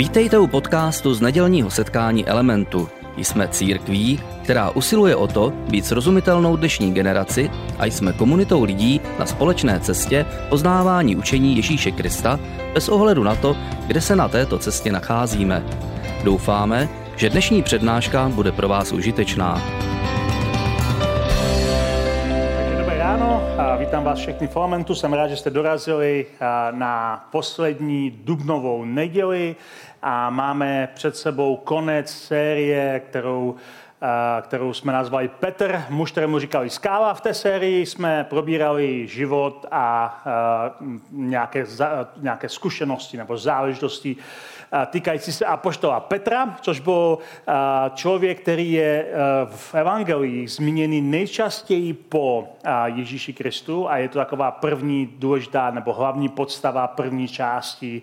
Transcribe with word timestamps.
Vítejte 0.00 0.38
u 0.38 0.46
podcastu 0.46 1.14
z 1.14 1.20
nedělního 1.20 1.70
setkání 1.70 2.26
Elementu. 2.26 2.88
Jsme 3.16 3.48
církví, 3.48 4.20
která 4.42 4.70
usiluje 4.70 5.16
o 5.16 5.26
to 5.26 5.50
být 5.50 5.86
srozumitelnou 5.86 6.56
dnešní 6.56 6.94
generaci 6.94 7.50
a 7.78 7.86
jsme 7.86 8.12
komunitou 8.12 8.64
lidí 8.64 9.00
na 9.18 9.26
společné 9.26 9.80
cestě 9.80 10.26
poznávání 10.48 11.16
učení 11.16 11.56
Ježíše 11.56 11.90
Krista 11.90 12.40
bez 12.74 12.88
ohledu 12.88 13.22
na 13.22 13.34
to, 13.34 13.56
kde 13.86 14.00
se 14.00 14.16
na 14.16 14.28
této 14.28 14.58
cestě 14.58 14.92
nacházíme. 14.92 15.62
Doufáme, 16.24 16.88
že 17.16 17.30
dnešní 17.30 17.62
přednáška 17.62 18.28
bude 18.28 18.52
pro 18.52 18.68
vás 18.68 18.92
užitečná. 18.92 19.62
Dobré 22.78 22.98
ráno 22.98 23.42
a 23.58 23.76
vítám 23.76 24.04
vás 24.04 24.18
všechny 24.18 24.46
v 24.46 24.56
Elementu. 24.56 24.94
Jsem 24.94 25.12
rád, 25.12 25.28
že 25.28 25.36
jste 25.36 25.50
dorazili 25.50 26.26
na 26.70 27.24
poslední 27.32 28.10
dubnovou 28.24 28.84
neděli 28.84 29.56
a 30.02 30.30
máme 30.30 30.88
před 30.94 31.16
sebou 31.16 31.56
konec 31.56 32.10
série, 32.10 33.00
kterou 33.00 33.56
kterou 34.42 34.72
jsme 34.72 34.92
nazvali 34.92 35.28
Petr, 35.28 35.82
muž, 35.88 36.12
kterému 36.12 36.38
říkali 36.38 36.70
Skála. 36.70 37.14
V 37.14 37.20
té 37.20 37.34
sérii 37.34 37.86
jsme 37.86 38.24
probírali 38.24 39.06
život 39.06 39.66
a 39.70 40.16
nějaké, 41.10 41.66
nějaké 42.16 42.48
zkušenosti 42.48 43.16
nebo 43.16 43.38
záležitosti 43.38 44.16
týkající 44.86 45.32
se 45.32 45.46
apoštola 45.46 46.00
Petra, 46.00 46.56
což 46.60 46.80
byl 46.80 47.18
člověk, 47.94 48.40
který 48.40 48.72
je 48.72 49.06
v 49.50 49.74
evangelii 49.74 50.48
zmíněný 50.48 51.00
nejčastěji 51.00 51.92
po 51.92 52.48
Ježíši 52.84 53.32
Kristu 53.32 53.90
a 53.90 53.96
je 53.96 54.08
to 54.08 54.18
taková 54.18 54.50
první 54.50 55.06
důležitá 55.18 55.70
nebo 55.70 55.92
hlavní 55.92 56.28
podstava 56.28 56.86
první 56.86 57.28
části 57.28 58.02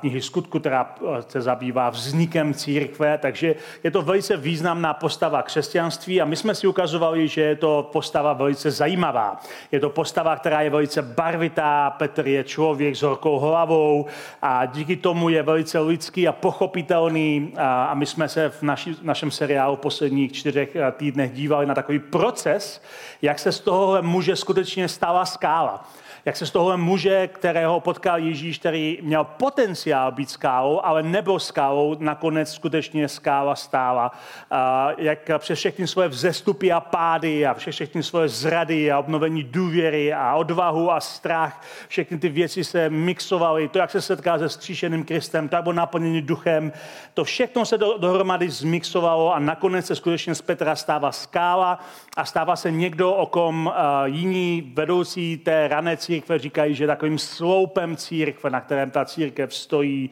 knihy 0.00 0.22
skutku, 0.22 0.60
která 0.60 0.94
eh, 0.96 1.22
se 1.28 1.40
zabývá 1.40 1.90
vznikem 1.90 2.54
církve, 2.54 3.18
takže 3.18 3.54
je 3.84 3.90
to 3.90 4.02
velice 4.02 4.36
významná 4.36 4.94
postava 4.94 5.42
křesťanství 5.42 6.20
a 6.20 6.24
my 6.24 6.36
jsme 6.36 6.54
si 6.54 6.66
ukazovali, 6.66 7.28
že 7.28 7.40
je 7.40 7.56
to 7.56 7.88
postava 7.92 8.32
velice 8.32 8.70
zajímavá. 8.70 9.40
Je 9.72 9.80
to 9.80 9.90
postava, 9.90 10.36
která 10.36 10.60
je 10.60 10.70
velice 10.70 11.02
barvitá, 11.02 11.90
Petr 11.90 12.28
je 12.28 12.44
člověk 12.44 12.96
s 12.96 13.02
horkou 13.02 13.38
hlavou 13.38 14.06
a 14.42 14.66
díky 14.66 14.96
tomu 14.96 15.28
je 15.28 15.42
velice 15.42 15.78
lidský 15.78 16.28
a 16.28 16.32
pochopitelný. 16.32 17.52
A 17.56 17.94
my 17.94 18.06
jsme 18.06 18.28
se 18.28 18.48
v 18.48 18.62
naši, 18.62 18.96
našem 19.02 19.30
seriálu 19.30 19.76
v 19.76 19.80
posledních 19.80 20.32
čtyřech 20.32 20.76
eh, 20.76 20.92
týdnech 20.92 21.32
dívali 21.32 21.66
na 21.66 21.74
takový 21.74 21.98
proces, 21.98 22.82
jak 23.22 23.38
se 23.38 23.52
z 23.52 23.60
toho 23.60 24.02
muže 24.02 24.36
skutečně 24.36 24.88
stala 24.88 25.24
skála 25.26 25.84
jak 26.24 26.36
se 26.36 26.46
z 26.46 26.50
tohohle 26.50 26.76
muže, 26.76 27.28
kterého 27.28 27.80
potkal 27.80 28.18
Ježíš, 28.18 28.58
který 28.58 28.98
měl 29.02 29.24
potenciál 29.24 30.12
být 30.12 30.30
skálou, 30.30 30.80
ale 30.84 31.02
nebyl 31.02 31.38
skálou, 31.38 31.96
nakonec 31.98 32.52
skutečně 32.52 33.08
skála 33.08 33.54
stála. 33.54 34.12
Jak 34.98 35.30
přes 35.38 35.58
všechny 35.58 35.86
svoje 35.86 36.08
vzestupy 36.08 36.72
a 36.72 36.80
pády 36.80 37.46
a 37.46 37.54
přes 37.54 37.74
všechny 37.74 38.02
svoje 38.02 38.28
zrady 38.28 38.92
a 38.92 38.98
obnovení 38.98 39.44
důvěry 39.44 40.12
a 40.12 40.34
odvahu 40.34 40.90
a 40.90 41.00
strach, 41.00 41.62
všechny 41.88 42.18
ty 42.18 42.28
věci 42.28 42.64
se 42.64 42.90
mixovaly. 42.90 43.68
To, 43.68 43.78
jak 43.78 43.90
se 43.90 44.02
setká 44.02 44.38
se 44.38 44.48
stříšeným 44.48 45.04
Kristem, 45.04 45.48
to, 45.48 45.56
jak 45.56 45.64
byl 45.64 45.72
naplněný 45.72 46.22
duchem, 46.22 46.72
to 47.14 47.24
všechno 47.24 47.64
se 47.64 47.78
do, 47.78 47.98
dohromady 47.98 48.50
zmixovalo 48.50 49.34
a 49.34 49.38
nakonec 49.38 49.86
se 49.86 49.96
skutečně 49.96 50.34
z 50.34 50.42
Petra 50.42 50.76
stává 50.76 51.12
skála 51.12 51.78
a 52.16 52.24
stává 52.24 52.56
se 52.56 52.70
někdo, 52.70 53.12
o 53.12 53.26
kom 53.26 53.72
jiní 54.04 54.72
vedoucí 54.74 55.36
té 55.36 55.68
rané 55.68 55.96
církve 56.20 56.38
říkají, 56.38 56.74
že 56.74 56.86
takovým 56.86 57.18
sloupem 57.18 57.96
církve, 57.96 58.50
na 58.50 58.60
kterém 58.60 58.90
ta 58.90 59.04
církev 59.04 59.54
stojí, 59.54 60.10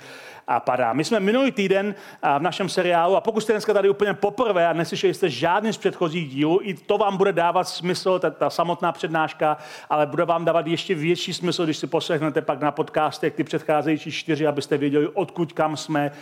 a 0.48 0.60
padá. 0.60 0.92
My 0.92 1.04
jsme 1.04 1.20
minulý 1.20 1.52
týden 1.52 1.94
v 2.38 2.42
našem 2.42 2.68
seriálu, 2.68 3.16
a 3.16 3.20
pokud 3.20 3.40
jste 3.40 3.52
dneska 3.52 3.72
tady 3.72 3.88
úplně 3.88 4.14
poprvé 4.14 4.66
a 4.66 4.72
neslyšeli 4.72 5.14
jste 5.14 5.30
žádný 5.30 5.72
z 5.72 5.78
předchozích 5.78 6.30
dílů, 6.30 6.60
i 6.62 6.74
to 6.74 6.98
vám 6.98 7.16
bude 7.16 7.32
dávat 7.32 7.64
smysl, 7.64 8.18
ta, 8.18 8.30
ta 8.30 8.50
samotná 8.50 8.92
přednáška, 8.92 9.56
ale 9.90 10.06
bude 10.06 10.24
vám 10.24 10.44
dávat 10.44 10.66
ještě 10.66 10.94
větší 10.94 11.34
smysl, 11.34 11.64
když 11.64 11.76
si 11.76 11.86
poslechnete 11.86 12.42
pak 12.42 12.60
na 12.60 12.70
podcastech 12.70 13.34
ty 13.34 13.44
předcházející 13.44 14.12
čtyři, 14.12 14.46
abyste 14.46 14.78
věděli, 14.78 15.08
odkud 15.08 15.52
kam 15.52 15.76
jsme 15.76 16.12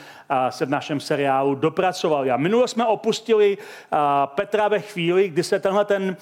se 0.50 0.66
v 0.66 0.70
našem 0.70 1.00
seriálu 1.00 1.54
dopracovali. 1.54 2.30
A 2.30 2.36
minule 2.36 2.68
jsme 2.68 2.86
opustili 2.86 3.58
Petra 4.24 4.68
ve 4.68 4.80
chvíli, 4.80 5.28
kdy 5.28 5.42
se 5.42 5.58
tenhle 5.58 5.84
ten 5.84 6.16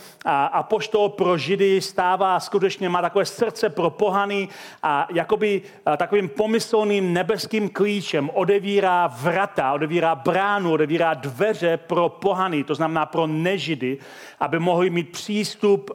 apoštol 0.53 1.09
pro 1.09 1.39
Židy 1.39 1.81
stává 1.81 2.41
skutečně, 2.41 2.89
má 2.89 3.03
takové 3.03 3.25
srdce 3.25 3.69
pro 3.69 3.91
pohany 3.91 4.49
a 4.83 5.09
jakoby 5.13 5.63
takovým 5.97 6.29
pomyslným 6.29 7.13
nebeským 7.13 7.69
klíčem 7.69 7.88
klíčem 7.89 8.31
odevírá 8.35 9.07
vrata, 9.07 9.73
odevírá 9.73 10.15
bránu, 10.15 10.73
odevírá 10.73 11.15
dveře 11.15 11.77
pro 11.77 12.09
pohany, 12.09 12.65
to 12.65 12.75
znamená 12.75 13.07
pro 13.07 13.27
nežidy, 13.27 13.99
aby 14.41 14.59
mohli 14.59 14.91
mít 14.91 15.13
přístup 15.13 15.91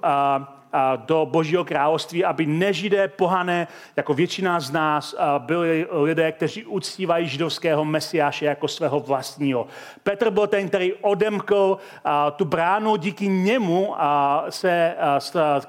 do 0.95 1.25
Božího 1.25 1.65
království, 1.65 2.25
aby 2.25 2.45
nežidé 2.45 3.07
pohané, 3.07 3.67
jako 3.95 4.13
většina 4.13 4.59
z 4.59 4.71
nás, 4.71 5.15
byli 5.37 5.87
lidé, 5.91 6.31
kteří 6.31 6.65
uctívají 6.65 7.27
židovského 7.27 7.85
mesiáše 7.85 8.45
jako 8.45 8.67
svého 8.67 8.99
vlastního. 8.99 9.67
Petr 10.03 10.29
byl 10.29 10.47
ten, 10.47 10.67
který 10.67 10.93
odemkl 10.93 11.77
tu 12.35 12.45
bránu, 12.45 12.95
díky 12.95 13.27
němu 13.27 13.95
se 14.49 14.95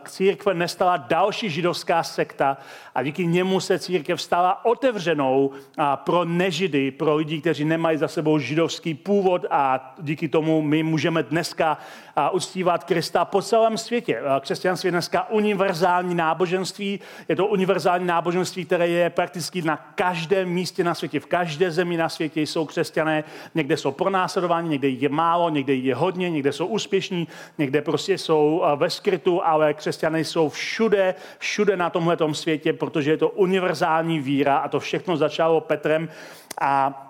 církve 0.09 0.55
nestala 0.55 0.97
další 0.97 1.51
židovská 1.51 2.03
sekta 2.03 2.57
a 2.95 3.03
díky 3.03 3.27
němu 3.27 3.61
se 3.61 3.79
církev 3.79 4.23
stala 4.23 4.65
otevřenou 4.65 5.51
pro 5.95 6.25
nežidy, 6.25 6.91
pro 6.91 7.15
lidi, 7.15 7.41
kteří 7.41 7.65
nemají 7.65 7.99
za 7.99 8.09
sebou 8.09 8.39
židovský 8.39 8.95
původ 8.95 9.47
a 9.51 9.95
díky 9.99 10.29
tomu 10.29 10.63
my 10.63 10.83
můžeme 10.83 11.23
dneska 11.23 11.79
uctívat 12.33 12.85
Krista 12.85 13.25
po 13.25 13.43
celém 13.43 13.79
světě. 13.79 14.23
Křesťanství 14.41 14.91
dneska 14.95 15.31
univerzální 15.31 16.15
náboženství. 16.15 17.01
Je 17.29 17.37
to 17.37 17.47
univerzální 17.47 18.07
náboženství, 18.07 18.65
které 18.65 18.89
je 18.89 19.11
prakticky 19.11 19.63
na 19.63 19.77
každém 19.77 20.49
místě 20.49 20.85
na 20.85 20.95
světě. 20.95 21.21
V 21.21 21.27
každé 21.27 21.71
zemi 21.71 21.97
na 21.97 22.09
světě 22.09 22.41
jsou 22.41 22.67
křesťané. 22.67 23.25
Někde 23.55 23.77
jsou 23.77 23.93
pronásledováni, 23.93 24.69
někde 24.69 24.89
je 24.89 25.09
málo, 25.09 25.51
někde 25.51 25.75
je 25.75 25.95
hodně, 25.95 26.31
někde 26.31 26.53
jsou 26.53 26.67
úspěšní, 26.67 27.29
někde 27.59 27.83
prostě 27.83 28.19
jsou 28.19 28.65
ve 28.77 28.91
skrytu, 28.91 29.45
ale 29.45 29.75
křesťané 29.75 30.21
jsou 30.21 30.49
všude, 30.49 31.15
všude 31.39 31.77
na 31.77 31.91
tomhle 31.91 32.17
světě, 32.33 32.73
protože 32.73 33.11
je 33.11 33.17
to 33.17 33.29
univerzální 33.29 34.21
víra 34.21 34.57
a 34.57 34.69
to 34.69 34.81
všechno 34.81 35.17
začalo 35.17 35.61
Petrem 35.61 36.09
a 36.61 37.01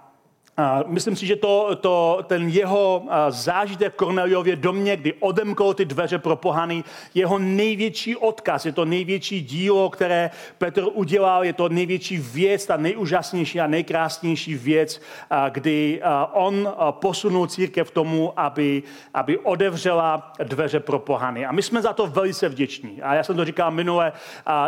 Myslím 0.87 1.17
si, 1.17 1.27
že 1.27 1.37
to, 1.37 1.77
to, 1.81 2.21
ten 2.27 2.49
jeho 2.49 3.03
zážitek 3.29 3.93
v 3.93 3.97
Korneliově 3.97 4.57
domě, 4.57 4.97
kdy 4.97 5.13
odemkl 5.21 5.75
ty 5.75 5.85
dveře 5.85 6.19
pro 6.19 6.37
pohany, 6.37 6.85
jeho 7.15 7.39
největší 7.39 8.17
odkaz, 8.17 8.67
je 8.67 8.73
to 8.73 8.85
největší 8.85 9.43
dílo, 9.43 9.91
které 9.91 10.31
Petr 10.59 10.85
udělal, 10.93 11.45
je 11.45 11.53
to 11.53 11.69
největší 11.69 12.19
věc, 12.19 12.67
ta 12.67 12.77
nejúžasnější 12.77 13.61
a 13.61 13.67
nejkrásnější 13.67 14.55
věc, 14.55 15.01
kdy 15.49 16.01
on 16.33 16.73
posunul 16.91 17.47
církev 17.47 17.91
tomu, 17.91 18.33
aby, 18.37 18.83
aby 19.15 19.39
odevřela 19.39 20.33
dveře 20.43 20.81
pro 20.81 20.99
pohany. 20.99 21.47
A 21.47 21.53
my 21.53 21.63
jsme 21.63 21.83
za 21.83 21.93
to 21.93 22.07
velice 22.07 22.49
vděční. 22.49 23.03
A 23.03 23.15
já 23.15 23.23
jsem 23.23 23.37
to 23.37 23.45
říkal 23.45 23.71
minule, 23.71 24.13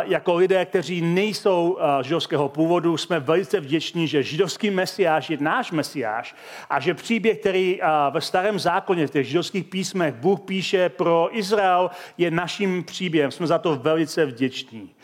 jako 0.03 0.35
lidé, 0.35 0.65
kteří 0.65 1.01
nejsou 1.01 1.77
židovského 2.01 2.49
původu, 2.49 2.97
jsme 2.97 3.19
velice 3.19 3.59
vděční, 3.59 4.07
že 4.07 4.23
židovský 4.23 4.69
mesiáš 4.69 5.29
je 5.29 5.37
náš 5.39 5.76
Mesiáš 5.77 6.35
a 6.69 6.79
že 6.79 6.93
příběh, 6.93 7.39
který 7.39 7.79
ve 8.11 8.21
starém 8.21 8.59
zákoně, 8.59 9.07
v 9.07 9.11
těch 9.11 9.27
židovských 9.27 9.65
písmech 9.65 10.13
Bůh 10.13 10.39
píše 10.39 10.89
pro 10.89 11.29
Izrael, 11.37 11.91
je 12.17 12.31
naším 12.31 12.83
příběhem. 12.83 13.31
Jsme 13.31 13.47
za 13.47 13.57
to 13.57 13.75
velice 13.75 14.25
vděční. 14.25 14.95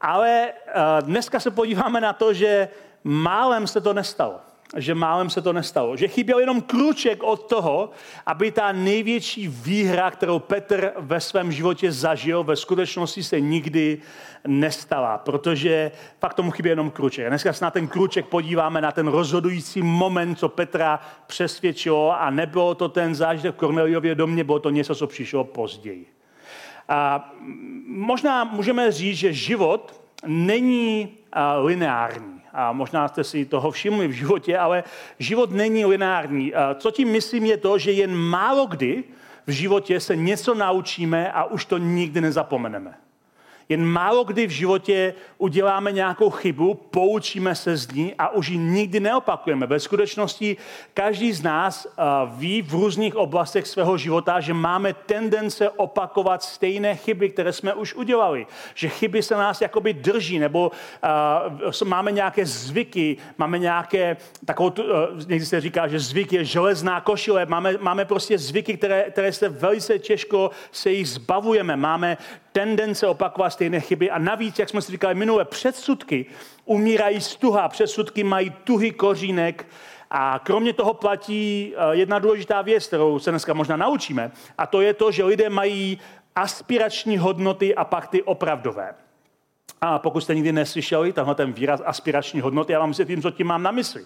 Ale 0.00 0.52
dneska 1.00 1.40
se 1.40 1.50
podíváme 1.50 2.00
na 2.00 2.12
to, 2.12 2.34
že 2.34 2.68
málem 3.04 3.66
se 3.66 3.80
to 3.80 3.92
nestalo 3.92 4.40
že 4.76 4.94
málem 4.94 5.30
se 5.30 5.42
to 5.42 5.52
nestalo. 5.52 5.96
Že 5.96 6.08
chyběl 6.08 6.38
jenom 6.38 6.60
kruček 6.60 7.22
od 7.22 7.48
toho, 7.48 7.90
aby 8.26 8.50
ta 8.50 8.72
největší 8.72 9.48
výhra, 9.48 10.10
kterou 10.10 10.38
Petr 10.38 10.92
ve 10.98 11.20
svém 11.20 11.52
životě 11.52 11.92
zažil, 11.92 12.44
ve 12.44 12.56
skutečnosti 12.56 13.22
se 13.22 13.40
nikdy 13.40 13.98
nestala, 14.46 15.18
protože 15.18 15.90
fakt 16.20 16.34
tomu 16.34 16.50
chybí 16.50 16.68
jenom 16.68 16.90
kruček. 16.90 17.28
Dneska 17.28 17.52
se 17.52 17.64
na 17.64 17.70
ten 17.70 17.88
kruček 17.88 18.26
podíváme 18.26 18.80
na 18.80 18.92
ten 18.92 19.08
rozhodující 19.08 19.82
moment, 19.82 20.34
co 20.34 20.48
Petra 20.48 21.00
přesvědčilo 21.26 22.20
a 22.20 22.30
nebylo 22.30 22.74
to 22.74 22.88
ten 22.88 23.14
zážitek 23.14 23.54
v 23.54 23.58
Korneliově 23.58 24.14
domě, 24.14 24.44
bylo 24.44 24.58
to 24.58 24.70
něco, 24.70 24.94
co 24.94 25.06
přišlo 25.06 25.44
později. 25.44 26.06
A 26.88 27.32
možná 27.86 28.44
můžeme 28.44 28.92
říct, 28.92 29.16
že 29.16 29.32
život 29.32 30.02
není 30.26 31.08
lineární 31.62 32.31
a 32.52 32.72
možná 32.72 33.08
jste 33.08 33.24
si 33.24 33.44
toho 33.44 33.70
všimli 33.70 34.08
v 34.08 34.12
životě, 34.12 34.58
ale 34.58 34.84
život 35.18 35.50
není 35.50 35.84
lineární. 35.84 36.52
Co 36.74 36.90
tím 36.90 37.08
myslím 37.08 37.44
je 37.44 37.56
to, 37.56 37.78
že 37.78 37.92
jen 37.92 38.14
málo 38.14 38.66
kdy 38.66 39.04
v 39.46 39.50
životě 39.50 40.00
se 40.00 40.16
něco 40.16 40.54
naučíme 40.54 41.32
a 41.32 41.44
už 41.44 41.64
to 41.64 41.78
nikdy 41.78 42.20
nezapomeneme. 42.20 42.94
Jen 43.72 43.84
málo 43.84 44.24
kdy 44.24 44.46
v 44.46 44.50
životě 44.50 45.14
uděláme 45.38 45.92
nějakou 45.92 46.30
chybu, 46.30 46.74
poučíme 46.74 47.54
se 47.54 47.76
z 47.76 47.92
ní 47.92 48.14
a 48.18 48.28
už 48.28 48.48
ji 48.48 48.58
nikdy 48.58 49.00
neopakujeme. 49.00 49.66
Ve 49.66 49.80
skutečnosti 49.80 50.56
každý 50.94 51.32
z 51.32 51.42
nás 51.42 51.86
uh, 51.86 51.92
ví 52.38 52.62
v 52.62 52.72
různých 52.72 53.16
oblastech 53.16 53.66
svého 53.66 53.96
života, 53.96 54.40
že 54.40 54.54
máme 54.54 54.92
tendence 54.92 55.70
opakovat 55.70 56.42
stejné 56.42 56.96
chyby, 56.96 57.30
které 57.30 57.52
jsme 57.52 57.74
už 57.74 57.94
udělali. 57.94 58.46
Že 58.74 58.88
chyby 58.88 59.22
se 59.22 59.34
nás 59.36 59.60
jakoby 59.60 59.92
drží, 59.92 60.38
nebo 60.38 60.70
uh, 61.64 61.88
máme 61.88 62.12
nějaké 62.12 62.46
zvyky, 62.46 63.16
máme 63.38 63.58
nějaké, 63.58 64.16
takovou, 64.44 64.68
uh, 64.68 64.84
někdy 65.28 65.46
se 65.46 65.60
říká, 65.60 65.88
že 65.88 65.98
zvyk 65.98 66.32
je 66.32 66.44
železná 66.44 67.00
košile, 67.00 67.46
máme, 67.46 67.74
máme 67.80 68.04
prostě 68.04 68.38
zvyky, 68.38 68.76
které, 68.76 69.10
které 69.10 69.32
se 69.32 69.48
velice 69.48 69.98
těžko 69.98 70.50
se 70.72 70.90
jich 70.90 71.08
zbavujeme. 71.08 71.76
Máme 71.76 72.16
tendence 72.52 73.06
opakovat 73.06 73.50
stejné 73.50 73.80
chyby 73.80 74.10
a 74.10 74.18
navíc, 74.18 74.58
jak 74.58 74.68
jsme 74.68 74.82
si 74.82 74.92
říkali 74.92 75.14
minule, 75.14 75.44
předsudky 75.44 76.26
umírají 76.64 77.20
z 77.20 77.36
tuha, 77.36 77.68
předsudky 77.68 78.24
mají 78.24 78.50
tuhý 78.64 78.90
kořínek 78.90 79.66
a 80.10 80.40
kromě 80.44 80.72
toho 80.72 80.94
platí 80.94 81.74
eh, 81.76 81.96
jedna 81.96 82.18
důležitá 82.18 82.62
věc, 82.62 82.86
kterou 82.86 83.18
se 83.18 83.30
dneska 83.30 83.54
možná 83.54 83.76
naučíme, 83.76 84.30
a 84.58 84.66
to 84.66 84.80
je 84.80 84.94
to, 84.94 85.12
že 85.12 85.24
lidé 85.24 85.48
mají 85.50 85.98
aspirační 86.36 87.18
hodnoty 87.18 87.74
a 87.74 87.84
pak 87.84 88.08
ty 88.08 88.22
opravdové. 88.22 88.94
A 89.80 89.98
pokud 89.98 90.20
jste 90.20 90.34
nikdy 90.34 90.52
neslyšeli 90.52 91.12
tenhle 91.12 91.34
ten 91.34 91.52
výraz 91.52 91.80
aspirační 91.84 92.40
hodnoty, 92.40 92.72
já 92.72 92.78
vám 92.78 92.92
tím, 92.92 93.22
co 93.22 93.30
tím 93.30 93.46
mám 93.46 93.62
na 93.62 93.70
mysli. 93.70 94.04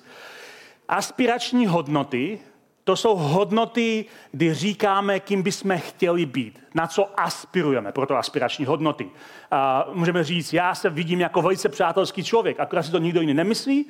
Aspirační 0.89 1.67
hodnoty 1.67 2.39
to 2.87 2.97
jsou 2.97 3.17
hodnoty, 3.17 4.05
kdy 4.33 4.55
říkáme, 4.55 5.21
kým 5.21 5.43
bychom 5.43 5.79
chtěli 5.79 6.27
být, 6.27 6.61
na 6.75 6.87
co 6.87 7.21
aspirujeme, 7.21 7.93
proto 7.93 8.17
aspirační 8.17 8.65
hodnoty. 8.65 9.11
A 9.51 9.89
můžeme 9.93 10.25
říct, 10.25 10.53
já 10.53 10.75
se 10.75 10.91
vidím 10.91 11.21
jako 11.21 11.43
velice 11.43 11.69
přátelský 11.69 12.25
člověk, 12.25 12.61
akorát 12.61 12.83
si 12.83 12.91
to 12.91 12.99
nikdo 12.99 13.21
jiný 13.21 13.35
nemyslí. 13.35 13.87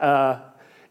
A 0.00 0.40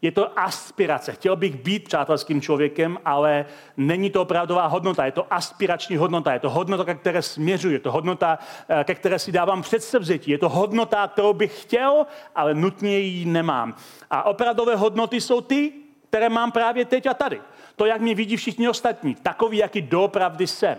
je 0.02 0.12
to 0.12 0.38
aspirace. 0.38 1.12
Chtěl 1.12 1.36
bych 1.36 1.56
být 1.56 1.84
přátelským 1.84 2.40
člověkem, 2.40 2.98
ale 3.04 3.46
není 3.76 4.10
to 4.10 4.22
opravdová 4.22 4.66
hodnota. 4.66 5.04
Je 5.04 5.12
to 5.12 5.26
aspirační 5.30 5.96
hodnota. 5.96 6.32
Je 6.32 6.40
to 6.40 6.50
hodnota, 6.50 6.84
ke 6.84 6.94
které 6.94 7.22
směřuji. 7.22 7.72
Je 7.72 7.78
to 7.78 7.92
hodnota, 7.92 8.38
eh, 8.68 8.84
ke 8.84 8.94
které 8.94 9.18
si 9.18 9.32
dávám 9.32 9.62
předsevzetí. 9.62 10.30
Je 10.30 10.38
to 10.38 10.48
hodnota, 10.48 11.08
kterou 11.08 11.32
bych 11.32 11.62
chtěl, 11.62 12.06
ale 12.34 12.54
nutně 12.54 12.98
ji 12.98 13.24
nemám. 13.24 13.74
A 14.10 14.22
opravdové 14.22 14.76
hodnoty 14.76 15.20
jsou 15.20 15.40
ty, 15.40 15.85
které 16.16 16.28
mám 16.28 16.52
právě 16.52 16.84
teď 16.84 17.06
a 17.06 17.14
tady. 17.14 17.40
To, 17.76 17.86
jak 17.86 18.00
mě 18.00 18.14
vidí 18.14 18.36
všichni 18.36 18.68
ostatní, 18.68 19.14
takový, 19.14 19.56
jaký 19.58 19.82
doopravdy 19.82 20.46
jsem. 20.46 20.78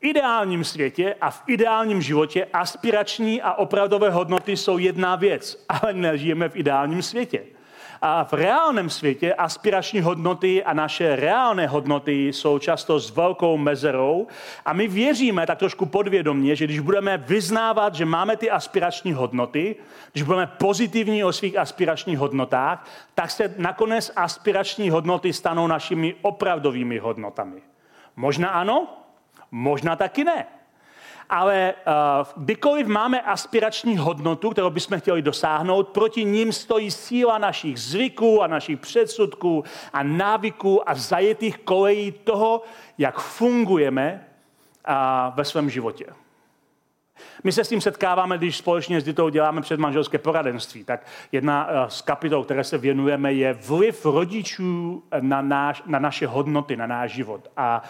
V 0.00 0.04
ideálním 0.04 0.64
světě 0.64 1.14
a 1.20 1.30
v 1.30 1.42
ideálním 1.46 2.02
životě 2.02 2.46
aspirační 2.52 3.42
a 3.42 3.52
opravdové 3.52 4.10
hodnoty 4.10 4.56
jsou 4.56 4.78
jedna 4.78 5.16
věc, 5.16 5.64
ale 5.68 5.92
nežijeme 5.92 6.48
v 6.48 6.56
ideálním 6.56 7.02
světě. 7.02 7.44
A 8.04 8.24
v 8.24 8.32
reálném 8.32 8.90
světě 8.90 9.34
aspirační 9.34 10.00
hodnoty 10.00 10.64
a 10.64 10.72
naše 10.72 11.16
reálné 11.16 11.66
hodnoty 11.66 12.28
jsou 12.32 12.58
často 12.58 12.98
s 12.98 13.10
velkou 13.10 13.56
mezerou 13.56 14.26
a 14.64 14.72
my 14.72 14.88
věříme 14.88 15.46
tak 15.46 15.58
trošku 15.58 15.86
podvědomně, 15.86 16.56
že 16.56 16.64
když 16.64 16.80
budeme 16.80 17.18
vyznávat, 17.18 17.94
že 17.94 18.04
máme 18.04 18.36
ty 18.36 18.50
aspirační 18.50 19.12
hodnoty, 19.12 19.76
když 20.12 20.22
budeme 20.22 20.46
pozitivní 20.46 21.24
o 21.24 21.32
svých 21.32 21.58
aspiračních 21.58 22.18
hodnotách, 22.18 22.88
tak 23.14 23.30
se 23.30 23.54
nakonec 23.58 24.12
aspirační 24.16 24.90
hodnoty 24.90 25.32
stanou 25.32 25.66
našimi 25.66 26.14
opravdovými 26.22 26.98
hodnotami. 26.98 27.62
Možná 28.16 28.48
ano, 28.48 28.88
možná 29.50 29.96
taky 29.96 30.24
ne 30.24 30.46
ale 31.32 31.74
uh, 31.86 32.42
kdykoliv 32.44 32.86
máme 32.86 33.20
aspirační 33.20 33.96
hodnotu, 33.96 34.50
kterou 34.50 34.70
bychom 34.70 35.00
chtěli 35.00 35.22
dosáhnout, 35.22 35.88
proti 35.88 36.24
ním 36.24 36.52
stojí 36.52 36.90
síla 36.90 37.38
našich 37.38 37.80
zvyků 37.80 38.42
a 38.42 38.46
našich 38.46 38.78
předsudků 38.80 39.64
a 39.92 40.02
návyků 40.02 40.88
a 40.88 40.94
zajetých 40.94 41.58
kolejí 41.58 42.12
toho, 42.12 42.62
jak 42.98 43.20
fungujeme 43.20 44.26
uh, 44.88 44.94
ve 45.34 45.44
svém 45.44 45.70
životě. 45.70 46.06
My 47.44 47.52
se 47.52 47.64
s 47.64 47.68
tím 47.68 47.80
setkáváme, 47.80 48.38
když 48.38 48.56
společně 48.56 49.00
s 49.00 49.04
Ditou 49.04 49.28
děláme 49.28 49.60
předmanželské 49.60 50.18
poradenství. 50.18 50.84
Tak 50.84 51.06
jedna 51.32 51.68
eh, 51.68 51.90
z 51.90 52.02
kapitol, 52.02 52.44
které 52.44 52.64
se 52.64 52.78
věnujeme, 52.78 53.32
je 53.32 53.52
vliv 53.52 54.06
rodičů 54.06 55.02
na, 55.20 55.42
náš, 55.42 55.82
na 55.86 55.98
naše 55.98 56.26
hodnoty, 56.26 56.76
na 56.76 56.86
náš 56.86 57.12
život. 57.12 57.48
A 57.56 57.82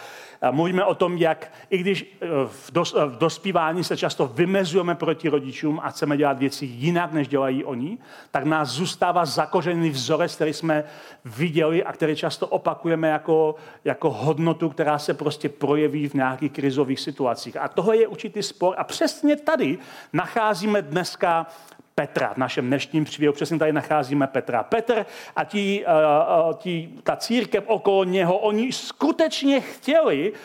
mluvíme 0.51 0.85
o 0.85 0.95
tom, 0.95 1.17
jak 1.17 1.51
i 1.69 1.77
když 1.77 2.17
eh, 2.21 2.27
v, 2.47 2.71
dos, 2.71 2.93
v 2.93 3.17
dospívání 3.17 3.83
se 3.83 3.97
často 3.97 4.27
vymezujeme 4.27 4.95
proti 4.95 5.29
rodičům 5.29 5.79
a 5.83 5.89
chceme 5.89 6.17
dělat 6.17 6.39
věci 6.39 6.65
jinak, 6.65 7.13
než 7.13 7.27
dělají 7.27 7.63
oni, 7.63 7.97
tak 8.31 8.43
nás 8.43 8.69
zůstává 8.69 9.25
zakořený 9.25 9.89
vzorec, 9.89 10.35
který 10.35 10.53
jsme 10.53 10.83
viděli 11.25 11.83
a 11.83 11.93
který 11.93 12.15
často 12.15 12.47
opakujeme 12.47 13.09
jako, 13.09 13.55
jako 13.85 14.09
hodnotu, 14.09 14.69
která 14.69 14.99
se 14.99 15.13
prostě 15.13 15.49
projeví 15.49 16.09
v 16.09 16.13
nějakých 16.13 16.51
krizových 16.51 16.99
situacích. 16.99 17.57
A 17.57 17.67
toho 17.67 17.93
je 17.93 18.07
určitý 18.07 18.43
spor 18.43 18.75
a 18.77 18.83
přesně 19.13 19.35
tady 19.35 19.77
nacházíme 20.13 20.81
dneska 20.81 21.47
Petra. 21.95 22.33
V 22.33 22.37
našem 22.37 22.67
dnešním 22.67 23.05
příběhu 23.05 23.33
přesně 23.33 23.59
tady 23.59 23.73
nacházíme 23.73 24.27
Petra. 24.27 24.63
Petr 24.63 25.05
a 25.35 25.45
tí, 25.45 25.85
uh, 25.85 26.53
tí, 26.53 26.99
ta 27.03 27.15
církev 27.15 27.63
okolo 27.67 28.03
něho, 28.03 28.37
oni 28.37 28.71
skutečně 28.71 29.61
chtěli 29.61 30.31
uh, 30.31 30.37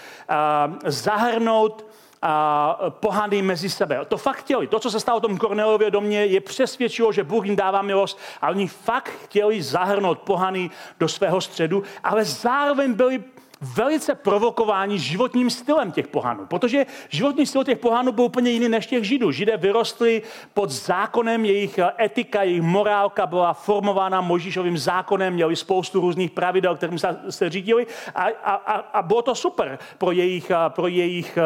zahrnout 0.84 1.86
a 2.22 2.78
pohany 2.90 3.42
mezi 3.42 3.70
sebe. 3.70 4.04
To 4.08 4.16
fakt 4.16 4.36
chtěli. 4.36 4.66
To, 4.66 4.78
co 4.78 4.90
se 4.90 5.00
stalo 5.00 5.18
v 5.18 5.22
tom 5.22 5.38
Kornelově 5.38 5.90
domě, 5.90 6.26
je 6.26 6.40
přesvědčilo, 6.40 7.12
že 7.12 7.24
Bůh 7.24 7.46
jim 7.46 7.56
dává 7.56 7.82
milost 7.82 8.18
a 8.42 8.48
oni 8.48 8.66
fakt 8.68 9.12
chtěli 9.24 9.62
zahrnout 9.62 10.18
pohany 10.18 10.70
do 11.00 11.08
svého 11.08 11.40
středu, 11.40 11.82
ale 12.04 12.24
zároveň 12.24 12.92
byli 12.92 13.24
velice 13.60 14.14
provokováni 14.14 14.98
životním 14.98 15.50
stylem 15.50 15.92
těch 15.92 16.08
pohanů, 16.08 16.46
protože 16.46 16.86
životní 17.08 17.46
styl 17.46 17.64
těch 17.64 17.78
pohanů 17.78 18.12
byl 18.12 18.24
úplně 18.24 18.50
jiný 18.50 18.68
než 18.68 18.86
těch 18.86 19.04
židů. 19.04 19.32
Židé 19.32 19.56
vyrostli 19.56 20.22
pod 20.54 20.70
zákonem, 20.70 21.44
jejich 21.44 21.78
etika, 22.00 22.42
jejich 22.42 22.62
morálka 22.62 23.26
byla 23.26 23.52
formována 23.52 24.20
Možíšovým 24.20 24.78
zákonem, 24.78 25.34
měli 25.34 25.56
spoustu 25.56 26.00
různých 26.00 26.30
pravidel, 26.30 26.76
kterým 26.76 26.98
se, 26.98 27.20
se 27.30 27.50
řídili 27.50 27.86
a, 28.14 28.24
a, 28.44 28.54
a, 28.74 29.02
bylo 29.02 29.22
to 29.22 29.34
super 29.34 29.78
pro 29.98 30.12
jejich, 30.12 30.52
pro 30.68 30.86
jejich 30.86 31.38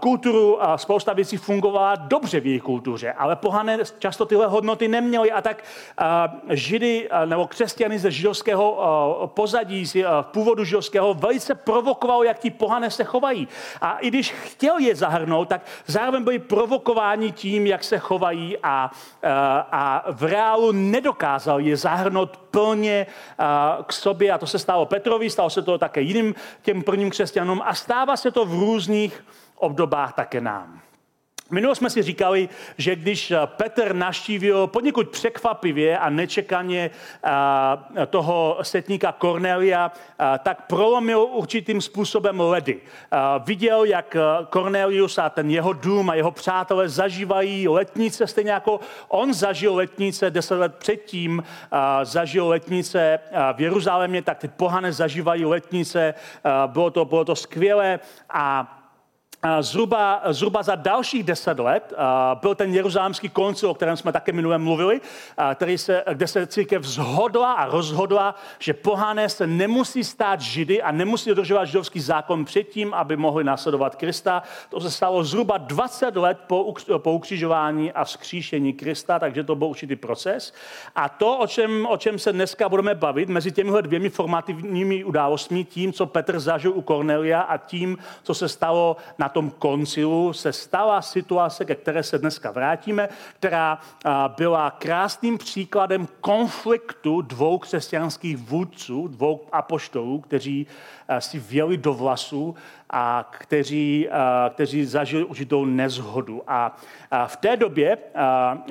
kulturu 0.00 0.62
a 0.64 0.78
spousta 0.78 1.12
věcí 1.12 1.36
fungovala 1.36 1.94
dobře 1.94 2.40
v 2.40 2.46
jejich 2.46 2.62
kultuře, 2.62 3.12
ale 3.12 3.36
pohané 3.36 3.78
často 3.98 4.26
tyhle 4.26 4.46
hodnoty 4.46 4.88
neměli 4.88 5.32
a 5.32 5.42
tak 5.42 5.64
židy 6.48 7.08
nebo 7.24 7.46
křesťany 7.46 7.98
ze 7.98 8.10
židovského 8.10 9.30
pozadí, 9.34 9.86
z 9.86 10.04
původu 10.22 10.64
židovského, 10.64 11.14
velice 11.14 11.39
velice 11.40 11.54
provokoval, 11.54 12.24
jak 12.24 12.38
ti 12.38 12.50
pohané 12.50 12.90
se 12.90 13.04
chovají. 13.04 13.48
A 13.80 13.98
i 13.98 14.08
když 14.08 14.32
chtěl 14.32 14.78
je 14.78 14.94
zahrnout, 14.94 15.48
tak 15.48 15.62
zároveň 15.86 16.24
byli 16.24 16.38
provokováni 16.38 17.32
tím, 17.32 17.66
jak 17.66 17.84
se 17.84 17.98
chovají 17.98 18.58
a, 18.62 18.90
a 19.72 20.04
v 20.10 20.24
reálu 20.24 20.72
nedokázal 20.72 21.60
je 21.60 21.76
zahrnout 21.76 22.36
plně 22.36 23.06
k 23.86 23.92
sobě. 23.92 24.32
A 24.32 24.38
to 24.38 24.46
se 24.46 24.58
stalo 24.58 24.86
Petrovi, 24.86 25.30
stalo 25.30 25.50
se 25.50 25.62
to 25.62 25.78
také 25.78 26.00
jiným 26.00 26.34
těm 26.62 26.82
prvním 26.82 27.10
křesťanům 27.10 27.62
a 27.64 27.74
stává 27.74 28.16
se 28.16 28.30
to 28.30 28.44
v 28.44 28.52
různých 28.52 29.24
obdobách 29.56 30.12
také 30.12 30.40
nám. 30.40 30.80
Minule 31.50 31.74
jsme 31.74 31.90
si 31.90 32.02
říkali, 32.02 32.48
že 32.78 32.96
když 32.96 33.32
Petr 33.46 33.94
naštívil 33.94 34.66
poněkud 34.66 35.08
překvapivě 35.08 35.98
a 35.98 36.10
nečekaně 36.10 36.90
toho 38.10 38.58
setníka 38.62 39.14
Cornelia, 39.20 39.92
tak 40.38 40.66
prolomil 40.66 41.20
určitým 41.20 41.80
způsobem 41.80 42.40
ledy. 42.40 42.80
Viděl, 43.44 43.84
jak 43.84 44.16
Cornelius 44.52 45.18
a 45.18 45.30
ten 45.30 45.50
jeho 45.50 45.72
dům 45.72 46.10
a 46.10 46.14
jeho 46.14 46.30
přátelé 46.30 46.88
zažívají 46.88 47.68
letnice, 47.68 48.26
stejně 48.26 48.50
jako 48.50 48.80
on 49.08 49.34
zažil 49.34 49.74
letnice 49.74 50.30
deset 50.30 50.54
let 50.54 50.74
předtím, 50.74 51.42
zažil 52.02 52.48
letnice 52.48 53.18
v 53.52 53.60
Jeruzalémě, 53.60 54.22
tak 54.22 54.38
ty 54.38 54.48
pohane 54.48 54.92
zažívají 54.92 55.44
letnice, 55.44 56.14
bylo 56.66 56.90
to, 56.90 57.04
bylo 57.04 57.24
to 57.24 57.36
skvělé 57.36 58.00
a 58.30 58.76
Zhruba, 59.60 60.22
zhruba 60.30 60.62
za 60.62 60.74
dalších 60.74 61.24
deset 61.24 61.58
let 61.58 61.92
byl 62.40 62.54
ten 62.54 62.74
jeruzalémský 62.74 63.28
koncil, 63.28 63.70
o 63.70 63.74
kterém 63.74 63.96
jsme 63.96 64.12
také 64.12 64.32
minule 64.32 64.58
mluvili, 64.58 65.00
který 65.54 65.78
se, 65.78 66.04
kde 66.12 66.26
se 66.26 66.46
církev 66.46 66.84
zhodla 66.84 67.52
a 67.52 67.66
rozhodla, 67.66 68.34
že 68.58 68.72
pohané 68.74 69.28
se 69.28 69.46
nemusí 69.46 70.04
stát 70.04 70.40
židy 70.40 70.82
a 70.82 70.92
nemusí 70.92 71.30
dodržovat 71.30 71.64
židovský 71.64 72.00
zákon 72.00 72.44
předtím, 72.44 72.94
aby 72.94 73.16
mohli 73.16 73.44
následovat 73.44 73.96
Krista. 73.96 74.42
To 74.68 74.80
se 74.80 74.90
stalo 74.90 75.24
zhruba 75.24 75.58
20 75.58 76.16
let 76.16 76.38
po, 76.46 76.74
po 76.98 77.12
ukřižování 77.12 77.92
a 77.92 78.04
vzkříšení 78.04 78.72
Krista, 78.72 79.18
takže 79.18 79.44
to 79.44 79.54
byl 79.54 79.68
určitý 79.68 79.96
proces. 79.96 80.54
A 80.96 81.08
to, 81.08 81.38
o 81.38 81.46
čem, 81.46 81.86
o 81.86 81.96
čem 81.96 82.18
se 82.18 82.32
dneska 82.32 82.68
budeme 82.68 82.94
bavit, 82.94 83.28
mezi 83.28 83.52
těmihle 83.52 83.82
dvěmi 83.82 84.08
formativními 84.10 85.04
událostmi, 85.04 85.64
tím, 85.64 85.92
co 85.92 86.06
Petr 86.06 86.40
zažil 86.40 86.72
u 86.74 86.82
Cornelia 86.82 87.40
a 87.40 87.56
tím, 87.56 87.98
co 88.22 88.34
se 88.34 88.48
stalo 88.48 88.96
na 89.18 89.29
tom 89.30 89.50
koncilu 89.50 90.32
se 90.32 90.52
stala 90.52 91.02
situace, 91.02 91.64
ke 91.64 91.74
které 91.74 92.02
se 92.02 92.18
dneska 92.18 92.50
vrátíme, 92.50 93.08
která 93.38 93.78
byla 94.36 94.70
krásným 94.70 95.38
příkladem 95.38 96.08
konfliktu 96.20 97.22
dvou 97.22 97.58
křesťanských 97.58 98.36
vůdců, 98.36 99.08
dvou 99.08 99.46
apoštolů, 99.52 100.20
kteří 100.20 100.66
si 101.18 101.38
věli 101.38 101.76
do 101.76 101.94
vlasů 101.94 102.54
a 102.90 103.30
kteří, 103.30 104.08
kteří 104.50 104.84
zažili 104.84 105.24
určitou 105.24 105.64
nezhodu. 105.64 106.42
A 106.46 106.76
v 107.26 107.36
té 107.36 107.56
době 107.56 107.98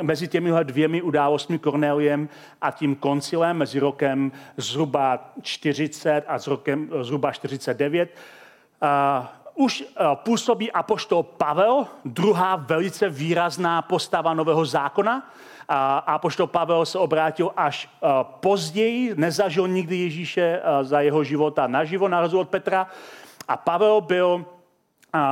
mezi 0.01 0.27
těmihle 0.27 0.63
dvěmi 0.63 1.01
událostmi 1.01 1.59
Korneliem 1.59 2.29
a 2.61 2.71
tím 2.71 2.95
koncilem 2.95 3.57
mezi 3.57 3.79
rokem 3.79 4.31
zhruba 4.57 5.33
40 5.41 6.23
a 6.27 6.39
s 6.39 6.47
rokem 6.47 6.89
zhruba 7.01 7.31
49 7.31 8.09
už 9.59 9.83
působí 10.15 10.71
apoštol 10.71 11.23
Pavel, 11.23 11.87
druhá 12.05 12.55
velice 12.55 13.09
výrazná 13.09 13.81
postava 13.81 14.33
Nového 14.33 14.65
zákona. 14.65 15.31
A 15.69 15.97
apoštol 15.97 16.47
Pavel 16.47 16.85
se 16.85 16.97
obrátil 16.99 17.51
až 17.57 17.89
později, 18.39 19.13
nezažil 19.15 19.67
nikdy 19.67 19.97
Ježíše 19.97 20.61
za 20.81 21.01
jeho 21.01 21.23
života 21.23 21.67
naživo, 21.67 22.07
na 22.07 22.21
rozdíl 22.21 22.39
od 22.39 22.49
Petra. 22.49 22.87
A 23.47 23.57
Pavel 23.57 24.01
byl 24.01 24.45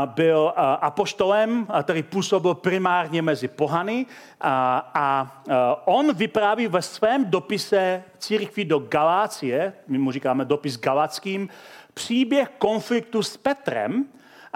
byl 0.06 0.54
apoštolem, 0.58 1.68
který 1.84 2.04
působil 2.04 2.54
primárně 2.54 3.22
mezi 3.22 3.48
pohany 3.48 4.06
a, 4.42 4.92
a 4.94 5.42
on 5.86 6.14
vypráví 6.14 6.68
ve 6.68 6.82
svém 6.82 7.26
dopise 7.26 8.04
církvi 8.18 8.66
do 8.66 8.80
Galácie, 8.80 9.74
my 9.88 9.98
mu 9.98 10.12
říkáme 10.12 10.46
dopis 10.46 10.80
galackým, 10.80 11.50
příběh 11.94 12.50
konfliktu 12.58 13.24
s 13.24 13.38
Petrem, 13.38 14.06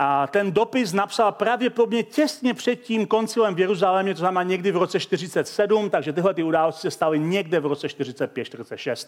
a 0.04 0.28
ten 0.28 0.52
dopis 0.52 0.94
napsal 0.94 1.32
pravděpodobně 1.32 2.04
těsně 2.04 2.54
před 2.54 2.76
tím 2.76 3.08
koncilem 3.08 3.56
v 3.56 3.60
Jeruzalémě, 3.60 4.14
to 4.14 4.20
znamená 4.20 4.44
někdy 4.44 4.72
v 4.72 4.78
roce 4.78 5.00
47, 5.00 5.90
takže 5.90 6.14
tyhle 6.14 6.34
ty 6.34 6.44
události 6.44 6.82
se 6.82 6.92
staly 6.92 7.20
někde 7.20 7.60
v 7.60 7.66
roce 7.66 7.88
45-46. 7.88 9.08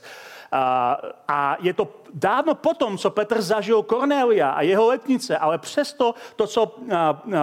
A, 0.52 0.98
a 1.28 1.58
je 1.62 1.74
to 1.74 1.88
dávno 2.14 2.56
potom, 2.56 2.98
co 2.98 3.10
Petr 3.10 3.42
zažil 3.42 3.84
Kornélia 3.84 4.50
a 4.50 4.62
jeho 4.62 4.88
letnice, 4.88 5.38
ale 5.38 5.58
přesto 5.58 6.16
to, 6.36 6.48
co 6.48 6.76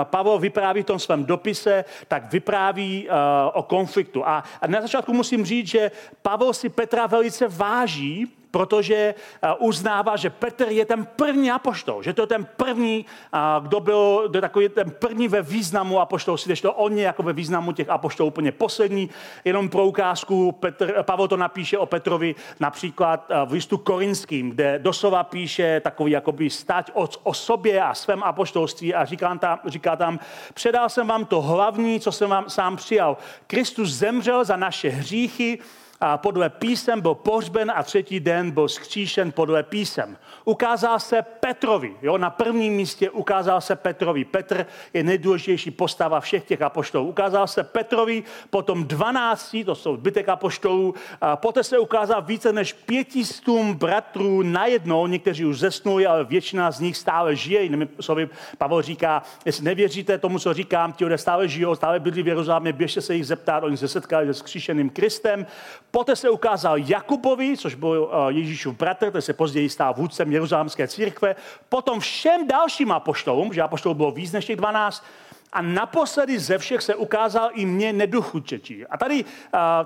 Pavel 0.05 0.39
vypráví 0.39 0.83
v 0.83 0.87
tom 0.87 0.99
svém 0.99 1.25
dopise, 1.25 1.85
tak 2.09 2.33
vypráví 2.33 3.09
o 3.53 3.63
konfliktu. 3.63 4.29
A, 4.29 4.45
a 4.61 4.67
na 4.67 4.81
začátku 4.81 5.13
musím 5.13 5.45
říct, 5.45 5.67
že 5.67 5.91
Pavel 6.23 6.53
si 6.53 6.69
Petra 6.69 7.07
velice 7.07 7.49
váží, 7.49 8.40
protože 8.51 9.15
eh, 9.43 9.55
uznává, 9.59 10.17
že 10.17 10.31
Petr 10.31 10.69
je 10.69 10.85
ten 10.85 11.07
první 11.17 11.51
apoštol, 11.51 12.03
že 12.03 12.13
to 12.13 12.23
je 12.23 12.27
ten 12.27 12.45
první, 12.57 13.07
eh, 13.35 13.39
kdo 13.61 13.81
byl 13.81 14.29
kdo 14.29 14.41
takový 14.41 14.69
ten 14.69 14.91
první 14.91 15.29
ve 15.29 15.43
významu 15.43 16.01
apoštolství, 16.01 16.55
to 16.57 16.73
on 16.73 16.99
je 16.99 17.05
jako 17.05 17.23
ve 17.23 17.33
významu 17.33 17.73
těch 17.73 17.89
apoštolů 17.89 18.29
úplně 18.29 18.53
poslední. 18.53 19.11
Jenom 19.45 19.69
pro 19.69 19.87
ukázku, 19.87 20.53
Petr, 20.53 21.03
Pavel 21.03 21.29
to 21.29 21.37
napíše 21.37 21.79
o 21.79 21.87
Petrovi 21.87 22.35
například 22.61 23.27
eh, 23.31 23.47
v 23.47 23.53
listu 23.53 23.79
korinským, 23.79 24.51
kde 24.51 24.79
doslova 24.79 25.25
píše 25.25 25.81
takový 25.81 26.13
jakoby 26.13 26.51
stať 26.51 26.91
o, 26.95 27.09
o 27.23 27.35
sobě 27.35 27.83
a 27.83 27.95
svém 27.95 28.23
apoštolství 28.23 28.95
a 28.95 29.05
říká 29.05 29.35
tam, 29.35 29.59
říká 29.67 29.97
tam, 29.97 30.19
předal 30.55 30.89
jsem 30.89 31.07
vám 31.07 31.25
to 31.25 31.43
hlavní, 31.43 32.01
co 32.01 32.13
jsem 32.13 32.31
vám 32.31 32.51
sám 32.51 32.77
přijal. 32.77 33.17
Kristus 33.47 33.91
zemřel 33.91 34.45
za 34.45 34.57
naše 34.57 34.89
hříchy, 34.89 35.59
a 36.01 36.19
podle 36.19 36.51
písem 36.51 37.01
byl 37.01 37.15
pohřben 37.15 37.73
a 37.75 37.83
třetí 37.83 38.21
den 38.21 38.51
byl 38.51 38.69
skříšen 38.69 39.33
podle 39.33 39.63
písem. 39.63 40.17
Ukázal 40.45 40.99
se 41.01 41.23
Petrovi, 41.23 41.97
jo, 42.03 42.19
na 42.19 42.31
prvním 42.31 42.75
místě 42.75 43.11
ukázal 43.11 43.61
se 43.61 43.77
Petrovi. 43.77 44.25
Petr 44.25 44.67
je 44.95 45.03
nejdůležitější 45.03 45.71
postava 45.71 46.21
všech 46.21 46.45
těch 46.45 46.63
apoštolů. 46.63 47.09
Ukázal 47.09 47.47
se 47.47 47.65
Petrovi, 47.65 48.23
potom 48.51 48.85
12, 48.85 49.57
to 49.65 49.75
jsou 49.75 49.97
zbytek 49.97 50.29
apoštolů, 50.29 50.95
a 51.21 51.37
poté 51.37 51.65
se 51.65 51.79
ukázal 51.79 52.23
více 52.23 52.53
než 52.53 52.73
pětistům 52.73 53.75
bratrů 53.75 54.43
najednou, 54.43 55.07
někteří 55.07 55.45
už 55.45 55.59
zesnuli, 55.59 56.07
ale 56.07 56.25
většina 56.25 56.71
z 56.71 56.81
nich 56.81 56.97
stále 56.97 57.37
žije. 57.37 57.63
Jinými 57.63 57.89
slovy, 58.01 58.29
Pavel 58.59 58.83
říká, 58.83 59.23
jestli 59.45 59.65
nevěříte 59.65 60.19
tomu, 60.19 60.39
co 60.39 60.55
říkám, 60.55 60.93
ti 60.93 61.05
lidé 61.05 61.19
stále 61.19 61.49
žijou, 61.49 61.75
stále 61.75 62.01
bydlí 62.01 62.23
v 62.23 62.29
Jeruzalémě, 62.29 62.73
běžte 62.73 63.01
se 63.01 63.15
jich 63.15 63.27
zeptat, 63.27 63.65
oni 63.65 63.77
se 63.77 63.89
setkali 63.89 64.27
se 64.27 64.35
skříšeným 64.35 64.91
Kristem. 64.91 65.47
Poté 65.91 66.17
se 66.17 66.31
ukázal 66.31 66.79
Jakubovi, 66.79 67.57
což 67.57 67.75
byl 67.75 68.11
eh, 68.13 68.33
Ježíšův 68.33 68.77
bratr, 68.77 69.11
ten 69.11 69.23
se 69.23 69.33
později 69.33 69.69
stál 69.69 69.95
vůdcem 69.95 70.33
Jeruzalémské 70.33 70.89
církve. 70.89 71.37
Potom 71.69 72.01
všem 72.01 72.49
dalším 72.49 72.93
apoštolům, 72.93 73.53
že 73.53 73.63
apoštolů 73.63 73.95
bylo 73.95 74.11
víc 74.11 74.33
než 74.33 74.45
těch 74.45 74.57
12, 74.57 75.05
a 75.53 75.63
naposledy 75.63 76.39
ze 76.39 76.59
všech 76.59 76.83
se 76.83 76.95
ukázal 76.95 77.51
i 77.55 77.67
mě 77.67 77.93
neduchučečí. 77.93 78.87
A 78.87 78.97
tady, 78.97 79.25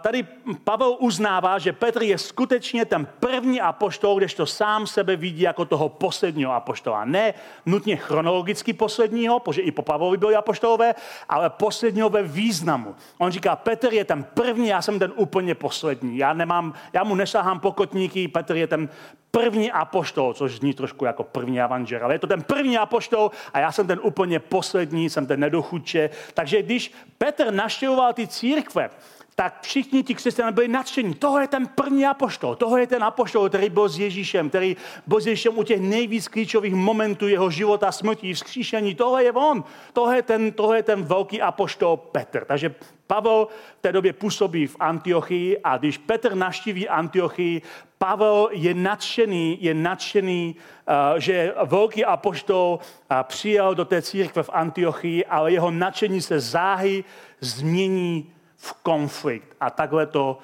tady 0.01 0.27
Pavel 0.65 0.97
uznává, 0.99 1.59
že 1.59 1.73
Petr 1.73 2.03
je 2.03 2.19
skutečně 2.19 2.85
ten 2.85 3.07
první 3.21 3.61
apoštol, 3.61 4.21
to 4.37 4.47
sám 4.47 4.87
sebe 4.87 5.17
vidí 5.17 5.41
jako 5.41 5.65
toho 5.65 5.89
posledního 5.89 6.53
apoštola. 6.53 7.05
Ne 7.05 7.35
nutně 7.67 7.97
chronologicky 7.97 8.73
posledního, 8.73 9.41
protože 9.41 9.63
i 9.63 9.71
po 9.71 9.83
Pavlovi 9.83 10.17
byli 10.17 10.37
apoštolové, 10.37 10.95
ale 11.29 11.51
posledního 11.51 12.09
ve 12.09 12.23
významu. 12.23 12.95
On 13.19 13.31
říká, 13.31 13.57
Petr 13.57 13.93
je 13.93 14.05
ten 14.05 14.25
první, 14.25 14.69
já 14.69 14.83
jsem 14.83 14.99
ten 14.99 15.13
úplně 15.17 15.55
poslední. 15.55 16.19
Já, 16.19 16.33
nemám, 16.33 16.75
já 16.93 17.05
mu 17.05 17.15
nesahám 17.15 17.61
pokotníky, 17.61 18.29
Petr 18.29 18.57
je 18.57 18.67
ten 18.67 18.89
první 19.35 19.73
apoštol, 19.73 20.35
což 20.35 20.53
zní 20.53 20.75
trošku 20.75 21.05
jako 21.05 21.25
první 21.25 21.61
avanžer, 21.61 22.05
ale 22.05 22.15
je 22.15 22.19
to 22.19 22.27
ten 22.27 22.43
první 22.43 22.79
apoštol 22.79 23.31
a 23.53 23.59
já 23.59 23.73
jsem 23.73 23.87
ten 23.87 24.01
úplně 24.03 24.39
poslední, 24.39 25.11
jsem 25.11 25.27
ten 25.27 25.41
nedochudče. 25.41 26.11
Takže 26.35 26.63
když 26.63 26.93
Petr 27.19 27.53
naštěvoval 27.53 28.13
ty 28.13 28.27
církve, 28.27 28.91
tak 29.35 29.63
všichni 29.63 30.03
ti 30.03 30.15
křesťané 30.15 30.53
byli 30.53 30.69
nadšení. 30.69 31.15
Tohle 31.15 31.43
je 31.43 31.49
ten 31.49 31.67
první 31.67 32.07
apoštol, 32.07 32.55
tohle 32.55 32.81
je 32.81 32.87
ten 32.87 33.05
apoštol, 33.05 33.49
který 33.49 33.71
byl 33.71 33.89
s 33.89 33.99
Ježíšem, 33.99 34.49
který 34.49 34.77
byl 35.07 35.21
s 35.21 35.27
Ježíšem 35.27 35.59
u 35.59 35.63
těch 35.63 35.81
nejvíc 35.81 36.29
klíčových 36.29 36.75
momentů 36.75 37.29
jeho 37.29 37.51
života, 37.51 37.93
smrti, 37.93 38.35
vzkříšení. 38.35 38.95
Tohle 38.95 39.25
je 39.25 39.33
on, 39.33 39.65
tohle 39.93 40.17
je 40.17 40.23
ten, 40.23 40.53
tohle 40.53 40.77
je 40.77 40.83
ten 40.83 41.03
velký 41.03 41.43
apoštol 41.43 41.97
Petr. 41.97 42.45
Takže 42.45 42.75
Pavel 43.07 43.49
v 43.79 43.83
té 43.83 43.93
době 43.93 44.13
působí 44.13 44.67
v 44.67 44.77
Antiochii 44.81 45.59
a 45.65 45.77
když 45.77 45.99
Petr 45.99 46.35
naštíví 46.35 46.89
Antiochii, 46.89 47.63
Pavel 47.99 48.49
je 48.53 48.75
nadšený, 48.75 49.59
je 49.61 49.75
nadšený, 49.75 50.57
eh, 50.57 51.21
že 51.21 51.55
velký 51.65 52.05
apoštol 52.05 52.79
eh, 52.79 53.17
přijel 53.23 53.75
do 53.75 53.85
té 53.85 54.03
církve 54.03 54.43
v 54.43 54.51
Antiochii, 54.53 55.25
ale 55.25 55.53
jeho 55.53 55.71
nadšení 55.71 56.21
se 56.21 56.41
záhy 56.41 57.05
změní 57.41 58.34
v 58.65 58.73
konflikt. 58.73 59.57
A 59.61 59.71
takhle 59.71 60.07
to 60.07 60.39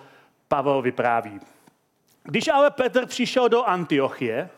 Pavel 0.49 0.83
vypráví. 0.83 1.41
Když 2.23 2.49
ale 2.49 2.71
Petr 2.71 3.07
přišel 3.07 3.49
do 3.49 3.65
Antiochie, 3.65 4.51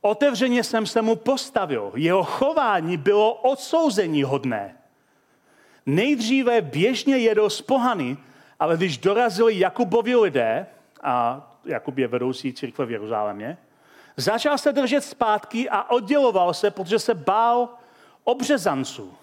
otevřeně 0.00 0.64
jsem 0.64 0.86
se 0.86 1.02
mu 1.02 1.16
postavil. 1.16 1.92
Jeho 1.94 2.24
chování 2.24 2.96
bylo 2.96 3.34
odsouzení 3.34 4.22
hodné. 4.22 4.76
Nejdříve 5.86 6.60
běžně 6.60 7.18
jedl 7.18 7.50
z 7.50 7.60
pohany, 7.62 8.16
ale 8.60 8.76
když 8.76 8.98
dorazili 8.98 9.58
Jakubovi 9.58 10.16
lidé, 10.16 10.66
a 11.02 11.42
Jakub 11.64 11.98
je 11.98 12.08
vedoucí 12.08 12.52
církve 12.52 12.86
v 12.86 12.90
Jeruzalémě, 12.90 13.58
začal 14.16 14.58
se 14.58 14.72
držet 14.72 15.04
zpátky 15.04 15.70
a 15.70 15.90
odděloval 15.90 16.54
se, 16.54 16.70
protože 16.70 16.98
se 16.98 17.14
bál 17.14 17.68
obřezanců. 18.24 19.14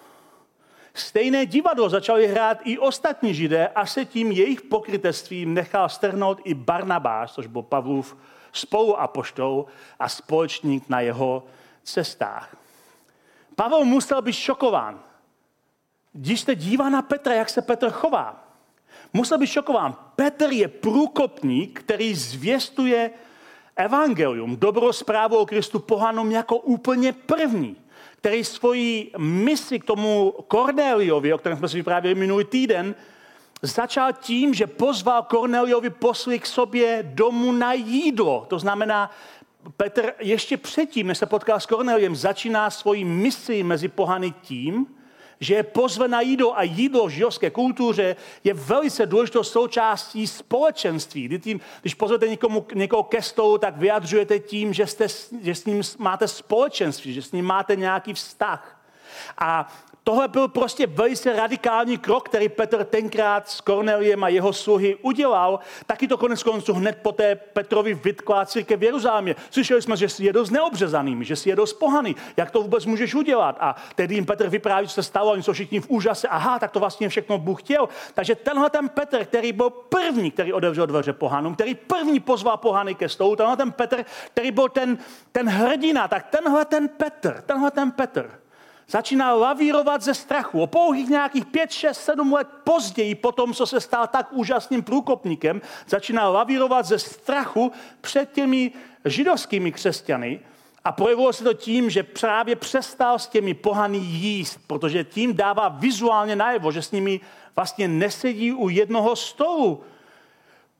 Stejné 0.94 1.46
divadlo 1.46 1.88
začali 1.88 2.26
hrát 2.26 2.58
i 2.64 2.78
ostatní 2.78 3.34
židé 3.34 3.68
a 3.68 3.86
se 3.86 4.04
tím 4.04 4.32
jejich 4.32 4.62
pokrytectvím 4.62 5.54
nechal 5.54 5.88
strhnout 5.88 6.40
i 6.44 6.54
Barnabáš, 6.54 7.32
což 7.32 7.46
byl 7.46 7.62
Pavlův 7.62 8.16
spoluapoštol 8.52 9.66
a 9.98 10.08
společník 10.08 10.88
na 10.88 11.00
jeho 11.00 11.44
cestách. 11.82 12.56
Pavel 13.56 13.84
musel 13.84 14.22
být 14.22 14.32
šokován. 14.32 15.00
Když 16.12 16.40
se 16.40 16.54
dívá 16.54 16.88
na 16.88 17.02
Petra, 17.02 17.34
jak 17.34 17.50
se 17.50 17.62
Petr 17.62 17.90
chová, 17.90 18.44
musel 19.12 19.38
být 19.38 19.46
šokován. 19.46 19.96
Petr 20.16 20.52
je 20.52 20.68
průkopník, 20.68 21.80
který 21.80 22.14
zvěstuje 22.14 23.10
evangelium, 23.76 24.56
dobrou 24.56 24.92
zprávu 24.92 25.36
o 25.36 25.46
Kristu 25.46 25.78
pohanům 25.78 26.32
jako 26.32 26.56
úplně 26.56 27.12
první 27.12 27.76
který 28.22 28.44
svoji 28.44 29.10
misi 29.18 29.78
k 29.78 29.84
tomu 29.84 30.34
Korneliovi, 30.48 31.32
o 31.32 31.38
kterém 31.38 31.58
jsme 31.58 31.68
si 31.68 31.76
vyprávěli 31.76 32.14
minulý 32.14 32.44
týden, 32.44 32.94
začal 33.62 34.12
tím, 34.12 34.54
že 34.54 34.66
pozval 34.66 35.22
Korneliovi 35.22 35.90
posly 35.90 36.38
k 36.38 36.46
sobě 36.46 37.02
domů 37.02 37.52
na 37.52 37.72
jídlo. 37.72 38.46
To 38.48 38.58
znamená, 38.58 39.10
Petr 39.76 40.12
ještě 40.18 40.56
předtím, 40.56 41.06
než 41.06 41.18
se 41.18 41.26
potkal 41.26 41.60
s 41.60 41.66
Korneliem, 41.66 42.16
začíná 42.16 42.70
svoji 42.70 43.04
misi 43.04 43.62
mezi 43.62 43.88
pohany 43.88 44.34
tím, 44.42 44.86
že 45.42 45.54
je 45.54 45.62
pozve 45.62 46.08
na 46.08 46.20
jídlo 46.20 46.58
a 46.58 46.62
jídlo 46.62 47.06
v 47.06 47.10
židovské 47.10 47.50
kultuře 47.50 48.16
je 48.44 48.54
velice 48.54 49.06
důležitou 49.06 49.42
součástí 49.42 50.26
společenství. 50.26 51.24
Kdy 51.24 51.38
tím, 51.38 51.60
když 51.80 51.94
pozvete 51.94 52.28
někomu, 52.28 52.66
někoho 52.74 53.02
ke 53.02 53.22
stolu, 53.22 53.58
tak 53.58 53.76
vyjadřujete 53.76 54.38
tím, 54.38 54.72
že, 54.72 54.86
jste, 54.86 55.06
že 55.42 55.54
s 55.54 55.64
ním 55.64 55.82
máte 55.98 56.28
společenství, 56.28 57.14
že 57.14 57.22
s 57.22 57.32
ním 57.32 57.44
máte 57.44 57.76
nějaký 57.76 58.14
vztah. 58.14 58.81
A 59.38 59.68
tohle 60.04 60.28
byl 60.28 60.48
prostě 60.48 60.86
velice 60.86 61.32
radikální 61.32 61.98
krok, 61.98 62.28
který 62.28 62.48
Petr 62.48 62.84
tenkrát 62.84 63.48
s 63.48 63.60
Korneliem 63.60 64.24
a 64.24 64.28
jeho 64.28 64.52
sluhy 64.52 64.96
udělal. 65.02 65.58
Taky 65.86 66.08
to 66.08 66.18
konec 66.18 66.42
konců 66.42 66.72
hned 66.72 66.98
poté 67.02 67.34
Petrovi 67.34 67.94
vytkla 67.94 68.46
církev 68.46 68.80
v 68.80 68.82
Jeruzalémě. 68.82 69.36
Slyšeli 69.50 69.82
jsme, 69.82 69.96
že 69.96 70.08
si 70.08 70.24
jedou 70.24 70.44
s 70.44 70.50
neobřezanými, 70.50 71.24
že 71.24 71.36
si 71.36 71.48
jedou 71.48 71.66
s 71.66 71.72
pohany. 71.72 72.14
Jak 72.36 72.50
to 72.50 72.62
vůbec 72.62 72.86
můžeš 72.86 73.14
udělat? 73.14 73.56
A 73.60 73.76
tedy 73.94 74.14
jim 74.14 74.26
Petr 74.26 74.48
vypráví, 74.48 74.88
co 74.88 74.94
se 74.94 75.02
stalo, 75.02 75.32
oni 75.32 75.42
jsou 75.42 75.52
všichni 75.52 75.80
v 75.80 75.90
úžase. 75.90 76.28
Aha, 76.28 76.58
tak 76.58 76.70
to 76.70 76.80
vlastně 76.80 77.08
všechno 77.08 77.38
Bůh 77.38 77.62
chtěl. 77.62 77.88
Takže 78.14 78.34
tenhle 78.34 78.70
ten 78.70 78.88
Petr, 78.88 79.24
který 79.24 79.52
byl 79.52 79.70
první, 79.70 80.30
který 80.30 80.52
otevřel 80.52 80.86
dveře 80.86 81.12
pohanům, 81.12 81.54
který 81.54 81.74
první 81.74 82.20
pozval 82.20 82.56
pohany 82.56 82.94
ke 82.94 83.08
stolu, 83.08 83.36
tenhle 83.36 83.56
ten 83.56 83.72
Petr, 83.72 84.04
který 84.26 84.50
byl 84.50 84.68
ten, 84.68 84.98
ten 85.32 85.48
hrdina, 85.48 86.08
tak 86.08 86.26
tenhle 86.30 86.64
ten 86.64 86.88
Petr, 86.88 87.42
tenhle 87.46 87.70
ten 87.70 87.90
Petr, 87.90 88.41
začíná 88.92 89.34
lavírovat 89.34 90.02
ze 90.02 90.14
strachu. 90.14 90.62
O 90.62 90.66
pouhých 90.66 91.08
nějakých 91.08 91.46
5, 91.46 91.72
6, 91.72 92.00
7 92.04 92.32
let 92.32 92.48
později, 92.64 93.14
po 93.14 93.32
tom, 93.32 93.54
co 93.54 93.66
se 93.66 93.80
stal 93.80 94.06
tak 94.06 94.32
úžasným 94.32 94.82
průkopníkem, 94.82 95.60
začíná 95.88 96.28
lavírovat 96.28 96.86
ze 96.86 96.98
strachu 96.98 97.72
před 98.00 98.32
těmi 98.32 98.72
židovskými 99.04 99.72
křesťany 99.72 100.40
a 100.84 100.92
projevilo 100.92 101.32
se 101.32 101.44
to 101.44 101.54
tím, 101.54 101.90
že 101.90 102.02
právě 102.02 102.56
přestal 102.56 103.18
s 103.18 103.26
těmi 103.26 103.54
pohany 103.54 103.98
jíst, 103.98 104.60
protože 104.66 105.04
tím 105.04 105.36
dává 105.36 105.68
vizuálně 105.68 106.36
najevo, 106.36 106.72
že 106.72 106.82
s 106.82 106.90
nimi 106.90 107.20
vlastně 107.56 107.88
nesedí 107.88 108.52
u 108.52 108.68
jednoho 108.68 109.16
stolu. 109.16 109.84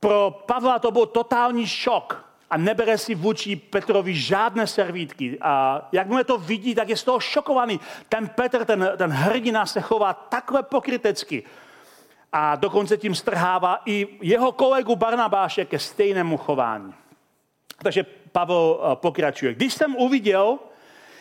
Pro 0.01 0.43
Pavla 0.47 0.79
to 0.79 0.91
byl 0.91 1.07
totální 1.07 1.67
šok 1.67 2.32
a 2.53 2.57
nebere 2.57 2.99
si 2.99 3.15
vůči 3.15 3.57
Petrovi 3.57 4.15
žádné 4.15 4.67
servítky. 4.67 5.39
A 5.41 5.83
jakmile 5.93 6.25
to 6.25 6.39
vidí, 6.39 6.75
tak 6.75 6.89
je 6.89 6.97
z 6.97 7.05
toho 7.05 7.21
šokovaný. 7.21 7.81
Ten 8.09 8.29
Petr, 8.29 8.65
ten, 8.65 8.93
ten 8.97 9.11
hrdina 9.11 9.67
se 9.67 9.81
chová 9.81 10.13
takhle 10.13 10.63
pokrytecky. 10.63 11.43
A 12.33 12.57
dokonce 12.57 12.97
tím 12.97 13.15
strhává 13.15 13.83
i 13.87 14.09
jeho 14.21 14.53
kolegu 14.53 14.97
Barnabáše 14.97 15.65
ke 15.65 15.79
stejnému 15.79 16.37
chování. 16.37 16.95
Takže 17.83 18.05
Pavel 18.33 18.81
eh, 18.81 18.97
pokračuje. 18.97 19.55
Když 19.55 19.75
jsem 19.75 19.97
uviděl, 19.97 20.59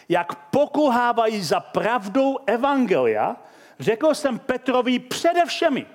jak 0.10 0.36
pokulhávají 0.36 1.42
za 1.42 1.60
pravdou 1.60 2.40
evangelia, 2.46 3.36
řekl 3.80 4.14
jsem 4.14 4.40
Petrovi 4.40 5.00
především, 5.00 5.86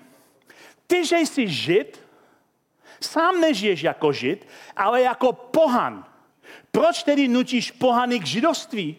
ty, 0.87 1.07
že 1.07 1.17
jsi 1.19 1.49
žid, 1.49 2.06
Sám 3.01 3.41
nežiješ 3.41 3.83
jako 3.83 4.13
žid, 4.13 4.49
ale 4.77 5.03
jako 5.03 5.33
pohan. 5.33 6.05
Proč 6.71 7.03
tedy 7.03 7.29
nutíš 7.29 7.71
pohany 7.71 8.21
k 8.21 8.27
židovství? 8.27 8.97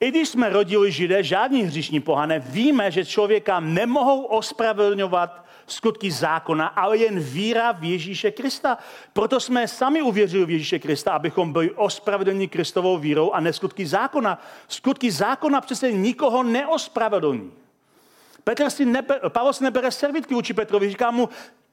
I 0.00 0.08
když 0.10 0.28
jsme 0.28 0.48
rodili 0.48 0.92
židé, 0.92 1.22
žádní 1.22 1.62
hříšní 1.62 2.00
pohané, 2.00 2.38
víme, 2.38 2.90
že 2.90 3.04
člověka 3.04 3.60
nemohou 3.60 4.22
ospravedlňovat 4.22 5.44
skutky 5.66 6.10
zákona, 6.10 6.66
ale 6.66 6.96
jen 6.96 7.20
víra 7.20 7.72
v 7.72 7.84
Ježíše 7.84 8.30
Krista. 8.30 8.78
Proto 9.12 9.40
jsme 9.40 9.68
sami 9.68 10.02
uvěřili 10.02 10.44
v 10.44 10.50
Ježíše 10.50 10.78
Krista, 10.78 11.12
abychom 11.12 11.52
byli 11.52 11.70
ospravedlněni 11.70 12.48
Kristovou 12.48 12.98
vírou 12.98 13.30
a 13.30 13.40
ne 13.40 13.52
skutky 13.52 13.86
zákona. 13.86 14.42
Skutky 14.68 15.10
zákona 15.10 15.60
přece 15.60 15.92
nikoho 15.92 16.42
neospravedlní. 16.42 17.52
Petr 18.44 18.70
si 18.70 18.84
nebe, 18.84 19.20
Pavel 19.28 19.52
si 19.52 19.64
nebere 19.64 19.90
servitky 19.90 20.34
vůči 20.34 20.54
Petrovi, 20.54 20.88
říká 20.88 21.10
mu, 21.10 21.28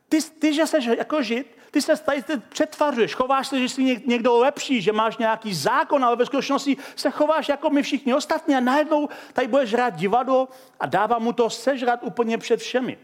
ty, 0.09 0.21
ty, 0.39 0.53
že 0.53 0.67
jsi 0.67 0.77
jako 0.97 1.23
žid, 1.23 1.57
ty 1.71 1.81
se 1.81 1.95
tady 1.97 2.23
přetvařuješ, 2.49 3.15
chováš 3.15 3.47
se, 3.47 3.59
že 3.59 3.69
jsi 3.69 4.01
někdo 4.05 4.37
lepší, 4.37 4.81
že 4.81 4.91
máš 4.91 5.17
nějaký 5.17 5.53
zákon, 5.53 6.05
ale 6.05 6.15
ve 6.15 6.25
skutečnosti 6.25 6.77
se 6.95 7.11
chováš 7.11 7.49
jako 7.49 7.69
my 7.69 7.83
všichni 7.83 8.13
ostatní 8.13 8.55
a 8.55 8.59
najednou 8.59 9.09
tady 9.33 9.47
budeš 9.47 9.73
hrát 9.73 9.95
divadlo 9.95 10.47
a 10.79 10.85
dává 10.85 11.19
mu 11.19 11.33
to 11.33 11.49
sežrat 11.49 11.99
úplně 12.03 12.37
před 12.37 12.59
všemi. 12.59 12.97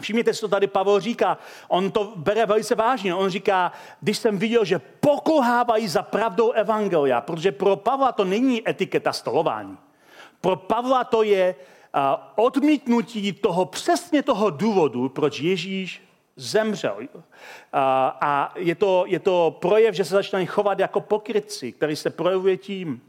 Všimněte 0.00 0.34
si, 0.34 0.40
to 0.40 0.48
tady 0.48 0.66
Pavel 0.66 1.00
říká. 1.00 1.38
On 1.68 1.90
to 1.90 2.12
bere 2.16 2.46
velice 2.46 2.74
vážně. 2.74 3.14
On 3.14 3.30
říká, 3.30 3.72
když 4.00 4.18
jsem 4.18 4.38
viděl, 4.38 4.64
že 4.64 4.78
pokohávají 4.78 5.88
za 5.88 6.02
pravdou 6.02 6.50
evangelia, 6.50 7.20
protože 7.20 7.52
pro 7.52 7.76
Pavla 7.76 8.12
to 8.12 8.24
není 8.24 8.68
etiketa 8.68 9.12
stolování. 9.12 9.78
Pro 10.40 10.56
Pavla 10.56 11.04
to 11.04 11.22
je 11.22 11.54
odmítnutí 12.36 13.32
toho 13.32 13.64
přesně 13.64 14.22
toho 14.22 14.50
důvodu, 14.50 15.08
proč 15.08 15.40
Ježíš 15.40 16.09
zemřel. 16.36 16.98
A 17.72 18.52
je 18.56 18.74
to, 18.74 19.04
je 19.06 19.18
to 19.18 19.56
projev, 19.60 19.94
že 19.94 20.04
se 20.04 20.14
začínají 20.14 20.46
chovat 20.46 20.78
jako 20.78 21.00
pokrytci, 21.00 21.72
který 21.72 21.96
se 21.96 22.10
projevuje 22.10 22.56
tím, 22.56 23.02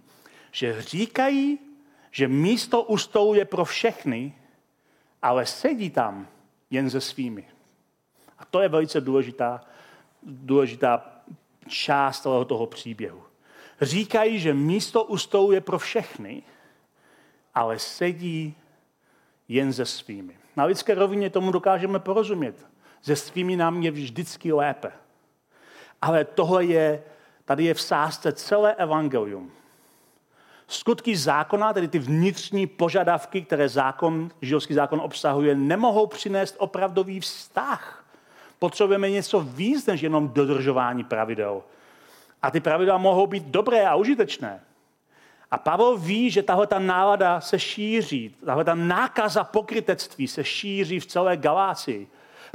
že 0.52 0.82
říkají, 0.82 1.60
že 2.12 2.28
místo 2.28 2.84
u 2.84 2.98
stolu 2.98 3.34
je 3.34 3.46
pro 3.46 3.66
všechny, 3.66 4.36
ale 5.22 5.46
sedí 5.46 5.90
tam 5.90 6.28
jen 6.70 6.90
se 6.90 7.02
svými. 7.02 7.46
A 8.40 8.46
to 8.46 8.62
je 8.62 8.70
velice 8.70 9.02
důležitá, 9.02 9.62
důležitá 10.24 11.22
část 11.68 12.22
toho, 12.22 12.46
toho 12.46 12.68
příběhu. 12.68 13.24
Říkají, 13.82 14.40
že 14.40 14.54
místo 14.54 15.04
u 15.04 15.18
stolu 15.18 15.52
je 15.52 15.62
pro 15.62 15.80
všechny, 15.80 16.44
ale 17.56 17.80
sedí 17.80 18.56
jen 19.48 19.74
se 19.74 19.86
svými. 19.86 20.38
Na 20.56 20.64
lidské 20.64 20.96
rovině 20.96 21.30
tomu 21.30 21.52
dokážeme 21.52 22.00
porozumět 22.00 22.71
se 23.02 23.16
svými 23.16 23.56
nám 23.56 23.82
je 23.82 23.92
vždycky 23.92 24.54
lépe. 24.54 24.92
Ale 26.02 26.26
tohle 26.26 26.66
je, 26.66 27.04
tady 27.46 27.66
je 27.66 27.74
v 27.74 27.82
sázce 27.82 28.32
celé 28.32 28.76
evangelium. 28.76 29.52
Skutky 30.68 31.18
zákona, 31.18 31.74
tedy 31.74 31.88
ty 31.88 32.00
vnitřní 32.00 32.68
požadavky, 32.68 33.42
které 33.42 33.70
zákon, 33.70 34.32
židovský 34.42 34.74
zákon 34.74 35.02
obsahuje, 35.02 35.56
nemohou 35.56 36.08
přinést 36.08 36.56
opravdový 36.58 37.20
vztah. 37.20 38.06
Potřebujeme 38.60 39.10
něco 39.10 39.40
víc 39.40 39.86
než 39.86 40.02
jenom 40.02 40.30
dodržování 40.30 41.04
pravidel. 41.04 41.64
A 42.42 42.52
ty 42.52 42.60
pravidla 42.60 42.98
mohou 42.98 43.28
být 43.28 43.44
dobré 43.44 43.88
a 43.88 43.96
užitečné. 43.96 44.62
A 45.52 45.58
Pavel 45.58 45.98
ví, 45.98 46.32
že 46.32 46.44
tahle 46.44 46.68
ta 46.68 46.80
nálada 46.80 47.42
se 47.42 47.60
šíří, 47.60 48.36
tahle 48.46 48.64
ta 48.64 48.76
nákaza 48.76 49.44
pokrytectví 49.44 50.28
se 50.28 50.44
šíří 50.44 51.00
v 51.00 51.06
celé 51.06 51.38
Galácii. 51.38 52.08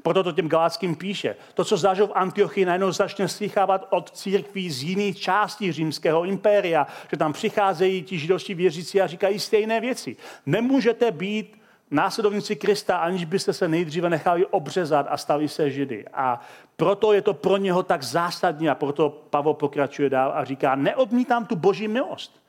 Proto 0.03 0.25
to 0.25 0.33
těm 0.33 0.49
Galackým 0.49 0.97
píše. 0.97 1.37
To, 1.55 1.65
co 1.65 1.77
zažil 1.77 2.07
v 2.07 2.13
Antiochii, 2.15 2.65
najednou 2.65 2.93
začne 2.93 3.29
slychávat 3.29 3.87
od 3.91 4.11
církví 4.11 4.71
z 4.71 4.83
jiných 4.83 5.21
částí 5.21 5.73
římského 5.73 6.25
impéria, 6.25 6.87
že 7.11 7.17
tam 7.17 7.33
přicházejí 7.33 8.03
ti 8.03 8.19
židovští 8.19 8.55
věřící 8.55 9.01
a 9.01 9.07
říkají 9.07 9.39
stejné 9.39 9.81
věci. 9.81 10.17
Nemůžete 10.47 11.11
být 11.11 11.59
následovníci 11.91 12.57
Krista, 12.57 12.97
aniž 12.97 13.25
byste 13.25 13.53
se 13.53 13.69
nejdříve 13.69 14.11
nechali 14.11 14.47
obřezat 14.47 15.07
a 15.11 15.17
stali 15.17 15.49
se 15.49 15.71
židy. 15.71 16.05
A 16.15 16.41
proto 16.77 17.13
je 17.13 17.23
to 17.23 17.35
pro 17.35 17.57
něho 17.57 17.83
tak 17.83 18.03
zásadní 18.03 18.69
a 18.69 18.75
proto 18.75 19.11
Pavel 19.11 19.55
pokračuje 19.55 20.11
dál 20.11 20.33
a 20.35 20.45
říká, 20.45 20.75
neodmítám 20.75 21.47
tu 21.47 21.57
boží 21.57 21.89
milost. 21.89 22.46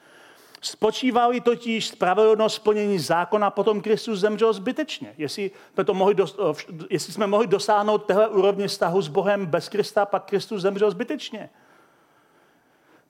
Spočívali 0.68 1.42
totiž 1.42 1.88
spravedlnost 1.88 2.56
splnění 2.56 3.00
zákona, 3.00 3.50
potom 3.50 3.82
Kristus 3.82 4.20
zemřel 4.20 4.54
zbytečně. 4.54 5.14
Jestli 5.18 5.52
jsme, 5.74 5.84
to 5.84 5.94
mohli 5.94 6.16
dos, 6.16 6.38
jestli 6.90 7.14
jsme 7.14 7.28
mohli 7.28 7.48
dosáhnout 7.48 7.98
téhle 7.98 8.28
úrovně 8.28 8.68
vztahu 8.68 9.02
s 9.02 9.08
Bohem 9.08 9.46
bez 9.46 9.70
Krista, 9.70 10.06
pak 10.06 10.26
Kristus 10.26 10.62
zemřel 10.62 10.92
zbytečně. 10.92 11.50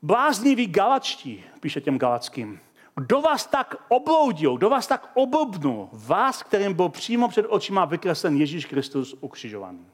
Blázniví 0.02 0.68
galačtí, 0.68 1.44
píše 1.60 1.82
těm 1.82 1.98
galackým, 1.98 2.60
kdo 2.96 3.22
vás 3.22 3.46
tak 3.46 3.76
obloudil, 3.88 4.58
kdo 4.58 4.70
vás 4.70 4.88
tak 4.88 5.12
oblbnul, 5.14 5.90
vás, 5.92 6.44
kterým 6.44 6.74
byl 6.74 6.90
přímo 6.90 7.28
před 7.28 7.46
očima 7.50 7.86
vykreslen 7.86 8.38
Ježíš 8.38 8.66
Kristus 8.66 9.16
ukřižovaný. 9.22 9.86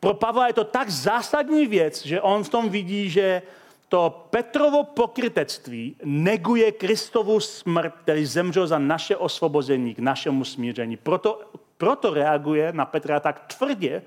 Pro 0.00 0.14
Pavla 0.14 0.46
je 0.46 0.52
to 0.52 0.64
tak 0.64 0.90
zásadní 0.90 1.66
věc, 1.66 2.06
že 2.06 2.20
on 2.20 2.44
v 2.44 2.48
tom 2.48 2.68
vidí, 2.68 3.10
že 3.10 3.42
to 3.90 4.26
Petrovo 4.30 4.84
pokrytectví 4.84 5.96
neguje 6.04 6.72
Kristovu 6.72 7.40
smrt, 7.40 7.94
který 7.94 8.26
zemřel 8.26 8.66
za 8.66 8.78
naše 8.78 9.16
osvobození 9.16 9.94
k 9.94 9.98
našemu 9.98 10.44
smíření. 10.44 10.96
Proto, 10.96 11.40
proto 11.76 12.14
reaguje 12.14 12.72
na 12.72 12.84
Petra 12.84 13.20
tak 13.20 13.54
tvrdě 13.56 14.02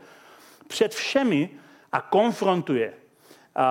před 0.67 0.93
všemi 0.93 1.49
a 1.91 2.01
konfrontuje 2.01 2.93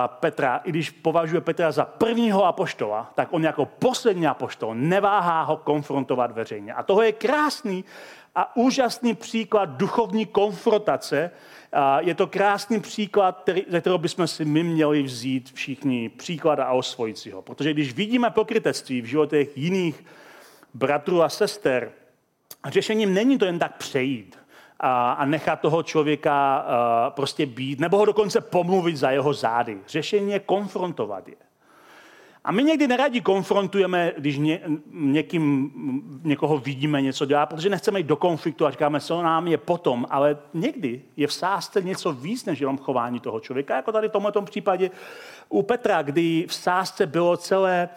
Petra, 0.07 0.61
i 0.65 0.71
když 0.71 0.91
považuje 0.91 1.41
Petra 1.41 1.73
za 1.73 1.85
prvního 1.85 2.45
apoštola, 2.45 3.13
tak 3.15 3.29
on 3.31 3.45
jako 3.45 3.67
poslední 3.67 4.27
apoštol 4.27 4.75
neváhá 4.75 5.43
ho 5.43 5.57
konfrontovat 5.57 6.33
veřejně. 6.33 6.73
A 6.73 6.83
toho 6.83 7.03
je 7.03 7.13
krásný 7.13 7.85
a 8.35 8.57
úžasný 8.57 9.15
příklad 9.15 9.67
duchovní 9.67 10.27
konfrontace, 10.27 11.31
je 11.99 12.15
to 12.15 12.27
krásný 12.27 12.81
příklad, 12.81 13.41
který, 13.43 13.65
ze 13.69 13.81
kterého 13.81 13.99
bychom 13.99 14.27
si 14.27 14.45
my 14.45 14.63
měli 14.63 15.03
vzít 15.03 15.51
všichni 15.55 16.09
příklad 16.09 16.59
a 16.59 16.73
osvojit 16.73 17.19
si 17.19 17.31
ho. 17.31 17.43
Protože 17.43 17.73
když 17.73 17.93
vidíme 17.93 18.31
pokrytectví 18.31 19.03
v 19.03 19.07
životech 19.07 19.59
jiných 19.59 20.05
bratrů 20.75 21.23
a 21.23 21.29
sester, 21.29 21.93
řešením 22.67 23.15
není 23.15 23.39
to 23.39 23.45
jen 23.45 23.59
tak 23.59 23.77
přejít 23.77 24.39
a, 24.81 25.13
a 25.13 25.25
nechat 25.25 25.61
toho 25.61 25.83
člověka 25.83 26.57
a, 26.57 27.11
prostě 27.11 27.47
být, 27.47 27.81
nebo 27.81 27.97
ho 27.97 28.05
dokonce 28.05 28.41
pomluvit 28.41 28.97
za 28.97 29.11
jeho 29.11 29.33
zády. 29.33 29.79
Řešení 29.87 30.33
je 30.33 30.41
konfrontovat 30.41 31.29
je. 31.29 31.35
A 32.45 32.53
my 32.53 32.65
někdy 32.65 32.89
neradi 32.89 33.21
konfrontujeme, 33.21 34.13
když 34.19 34.39
ně, 34.39 34.61
někým, 34.91 35.71
někoho 36.25 36.59
vidíme 36.59 37.03
něco 37.03 37.27
dělat, 37.27 37.47
protože 37.47 37.69
nechceme 37.69 38.01
jít 38.01 38.07
do 38.07 38.17
konfliktu 38.17 38.67
a 38.67 38.71
říkáme, 38.71 39.01
co 39.01 39.23
nám 39.23 39.49
je 39.49 39.59
potom, 39.59 40.07
ale 40.11 40.39
někdy 40.55 41.03
je 41.17 41.27
v 41.27 41.33
sázce 41.33 41.83
něco 41.83 42.13
víc 42.13 42.45
než 42.45 42.61
jenom 42.61 42.79
chování 42.79 43.21
toho 43.21 43.41
člověka, 43.41 43.77
jako 43.77 43.93
tady 43.93 44.09
v 44.09 44.13
tomto 44.13 44.43
případě 44.43 44.91
u 45.49 45.63
Petra, 45.63 46.03
kdy 46.03 46.47
v 46.49 46.55
sázce 46.55 47.07
bylo 47.07 47.37
celé 47.37 47.89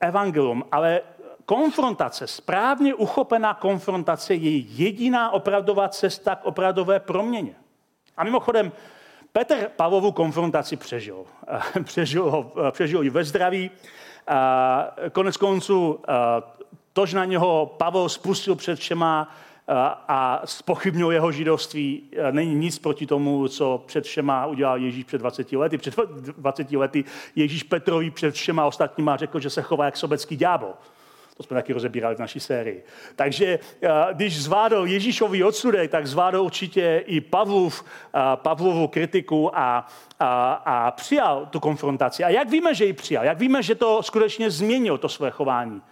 evangelium, 0.00 0.64
ale 0.72 1.00
konfrontace, 1.44 2.26
správně 2.26 2.94
uchopená 2.94 3.54
konfrontace 3.54 4.34
je 4.34 4.56
jediná 4.56 5.30
opravdová 5.30 5.88
cesta 5.88 6.34
k 6.34 6.44
opravdové 6.44 7.00
proměně. 7.00 7.54
A 8.16 8.24
mimochodem, 8.24 8.72
Petr 9.32 9.70
Pavlovu 9.76 10.12
konfrontaci 10.12 10.76
přežil. 10.76 11.24
přežil, 11.82 12.30
ho, 12.30 12.52
přežil 12.70 13.02
ji 13.02 13.10
ve 13.10 13.24
zdraví. 13.24 13.70
Konec 15.12 15.36
konců 15.36 16.00
tož 16.92 17.14
na 17.14 17.24
něho 17.24 17.74
Pavel 17.76 18.08
spustil 18.08 18.54
před 18.54 18.78
všema 18.78 19.34
a 20.08 20.42
spochybnil 20.44 21.10
jeho 21.10 21.32
židovství. 21.32 22.02
Není 22.30 22.54
nic 22.54 22.78
proti 22.78 23.06
tomu, 23.06 23.48
co 23.48 23.82
před 23.86 24.04
všema 24.04 24.46
udělal 24.46 24.78
Ježíš 24.78 25.04
před 25.04 25.18
20 25.18 25.52
lety. 25.52 25.78
Před 25.78 25.94
20 26.36 26.72
lety 26.72 27.04
Ježíš 27.36 27.62
Petrovi 27.62 28.10
před 28.10 28.34
všema 28.34 28.66
ostatníma 28.66 29.16
řekl, 29.16 29.40
že 29.40 29.50
se 29.50 29.62
chová 29.62 29.84
jak 29.84 29.96
sobecký 29.96 30.36
ďábel. 30.36 30.74
To 31.40 31.44
jsme 31.44 31.54
taky 31.54 31.72
rozebírali 31.72 32.14
v 32.14 32.18
naší 32.18 32.40
sérii. 32.40 32.84
Takže 33.16 33.58
když 34.12 34.42
zvládl 34.42 34.86
Ježíšový 34.86 35.44
odsudek, 35.44 35.90
tak 35.90 36.06
zvládl 36.06 36.40
určitě 36.40 37.02
i 37.06 37.20
Pavlov, 37.20 37.84
Pavlovu 38.34 38.88
kritiku 38.88 39.58
a, 39.58 39.86
a, 40.20 40.52
a 40.52 40.90
přijal 40.90 41.46
tu 41.50 41.60
konfrontaci. 41.60 42.24
A 42.24 42.28
jak 42.28 42.50
víme, 42.50 42.74
že 42.74 42.84
ji 42.84 42.92
přijal? 42.92 43.24
Jak 43.24 43.38
víme, 43.38 43.62
že 43.62 43.74
to 43.74 44.02
skutečně 44.02 44.50
změnil, 44.50 44.98
to 44.98 45.08
své 45.08 45.30
chování? 45.30 45.82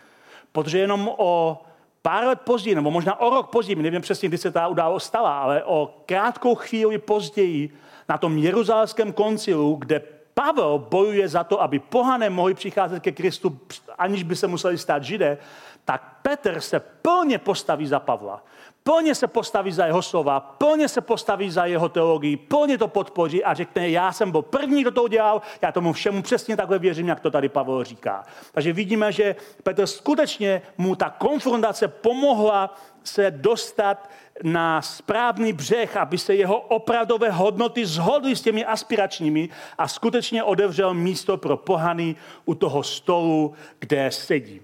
Protože 0.53 0.79
jenom 0.79 1.11
o 1.17 1.63
pár 2.03 2.27
let 2.27 2.41
později, 2.41 2.75
nebo 2.75 2.91
možná 2.91 3.21
o 3.21 3.31
rok 3.31 3.51
později, 3.51 3.77
nevím 3.77 4.01
přesně, 4.03 4.29
kdy 4.29 4.39
se 4.39 4.51
ta 4.51 4.69
událost 4.69 5.05
stala, 5.05 5.39
ale 5.39 5.65
o 5.65 5.95
krátkou 6.07 6.55
chvíli 6.55 6.99
později 6.99 7.71
na 8.09 8.19
tom 8.19 8.39
jeruzalémském 8.39 9.13
koncilu, 9.13 9.77
kde 9.77 10.03
Pavel 10.39 10.79
bojuje 10.79 11.29
za 11.29 11.45
to, 11.45 11.63
aby 11.63 11.79
pohané 11.79 12.31
mohli 12.31 12.55
přicházet 12.55 13.01
ke 13.01 13.13
Kristu, 13.13 13.59
aniž 13.99 14.23
by 14.23 14.37
se 14.37 14.47
museli 14.47 14.79
stát 14.79 15.05
židé, 15.05 15.39
tak 15.85 16.03
Petr 16.23 16.61
se 16.61 16.81
plně 16.81 17.39
postaví 17.39 17.87
za 17.87 18.01
Pavla. 18.01 18.45
Plně 18.83 19.15
se 19.15 19.27
postaví 19.27 19.73
za 19.73 19.87
jeho 19.87 20.03
slova, 20.03 20.41
plně 20.41 20.89
se 20.89 21.01
postaví 21.01 21.51
za 21.51 21.65
jeho 21.65 21.89
teologii, 21.89 22.37
plně 22.37 22.79
to 22.79 22.89
podpoří 22.89 23.45
a 23.45 23.55
řekne, 23.55 23.91
já 23.91 24.13
jsem 24.13 24.31
byl 24.31 24.43
první, 24.43 24.83
kdo 24.83 24.91
to 24.91 25.03
udělal, 25.03 25.43
já 25.63 25.73
tomu 25.73 25.93
všemu 25.93 26.23
přesně 26.23 26.57
takhle 26.57 26.79
věřím, 26.79 27.09
jak 27.09 27.21
to 27.21 27.31
tady 27.31 27.49
Pavel 27.49 27.85
říká. 27.85 28.25
Takže 28.53 28.73
vidíme, 28.73 29.13
že 29.13 29.37
Petr 29.63 29.87
skutečně 29.87 30.63
mu 30.79 30.95
ta 30.95 31.11
konfrontace 31.11 31.89
pomohla 31.89 32.75
se 33.09 33.31
dostat 33.31 34.11
na 34.43 34.83
správný 34.83 35.53
břeh, 35.53 35.97
aby 35.97 36.19
se 36.19 36.35
jeho 36.35 36.61
opravdové 36.61 37.31
hodnoty 37.31 37.87
zhodly 37.87 38.37
s 38.37 38.43
těmi 38.43 38.65
aspiračními 38.65 39.49
a 39.79 39.89
skutečně 39.89 40.43
odevřel 40.43 40.95
místo 40.95 41.37
pro 41.37 41.57
pohany 41.57 42.17
u 42.45 42.55
toho 42.55 42.83
stolu, 42.83 43.55
kde 43.79 44.11
sedí. 44.11 44.61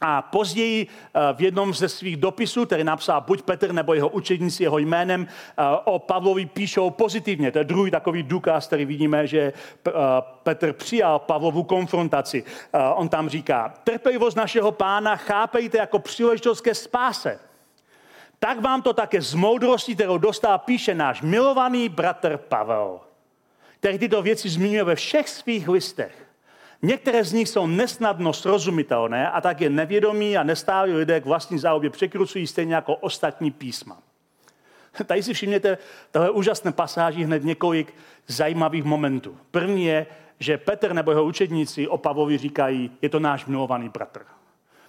A 0.00 0.22
později 0.22 0.86
eh, 0.86 1.20
v 1.34 1.42
jednom 1.42 1.74
ze 1.74 1.88
svých 1.88 2.16
dopisů, 2.16 2.66
který 2.66 2.84
napsal 2.84 3.20
buď 3.20 3.42
Petr 3.42 3.72
nebo 3.72 3.94
jeho 3.94 4.08
učedníci 4.08 4.62
jeho 4.62 4.78
jménem, 4.78 5.26
eh, 5.26 5.62
o 5.84 5.98
Pavlovi 5.98 6.46
píšou 6.46 6.90
pozitivně. 6.90 7.52
To 7.52 7.58
je 7.58 7.64
druhý 7.64 7.90
takový 7.90 8.22
důkaz, 8.22 8.66
který 8.66 8.84
vidíme, 8.84 9.26
že 9.26 9.52
eh, 9.88 9.92
Petr 10.42 10.72
přijal 10.72 11.18
Pavlovu 11.18 11.62
konfrontaci. 11.62 12.44
On 12.94 13.08
tam 13.08 13.28
říká, 13.28 13.74
trpělivost 13.84 14.36
našeho 14.36 14.72
pána 14.72 15.16
chápejte 15.16 15.78
jako 15.78 15.98
příležitost 15.98 16.60
ke 16.60 16.74
spáse 16.74 17.38
tak 18.38 18.60
vám 18.60 18.82
to 18.82 18.92
také 18.92 19.22
z 19.22 19.34
moudrosti, 19.34 19.94
kterou 19.94 20.18
dostal, 20.18 20.58
píše 20.58 20.94
náš 20.94 21.22
milovaný 21.22 21.88
bratr 21.88 22.36
Pavel, 22.36 23.00
který 23.78 23.98
tyto 23.98 24.22
věci 24.22 24.48
zmiňuje 24.48 24.84
ve 24.84 24.94
všech 24.94 25.28
svých 25.28 25.68
listech. 25.68 26.26
Některé 26.82 27.24
z 27.24 27.32
nich 27.32 27.48
jsou 27.48 27.66
nesnadno 27.66 28.32
srozumitelné 28.32 29.30
a 29.30 29.40
tak 29.40 29.60
je 29.60 29.70
nevědomí 29.70 30.36
a 30.36 30.42
nestálí 30.42 30.92
lidé 30.92 31.20
k 31.20 31.24
vlastní 31.24 31.58
záobě 31.58 31.90
překrucují 31.90 32.46
stejně 32.46 32.74
jako 32.74 32.96
ostatní 32.96 33.50
písma. 33.50 33.98
Tady 35.06 35.22
si 35.22 35.34
všimněte 35.34 35.78
tohle 36.10 36.30
úžasné 36.30 36.72
pasáži 36.72 37.24
hned 37.24 37.44
několik 37.44 37.94
zajímavých 38.26 38.84
momentů. 38.84 39.38
První 39.50 39.84
je, 39.84 40.06
že 40.38 40.58
Petr 40.58 40.92
nebo 40.92 41.10
jeho 41.10 41.24
učedníci 41.24 41.88
o 41.88 41.98
Pavlovi 41.98 42.38
říkají, 42.38 42.90
je 43.02 43.08
to 43.08 43.20
náš 43.20 43.46
milovaný 43.46 43.88
bratr. 43.88 44.20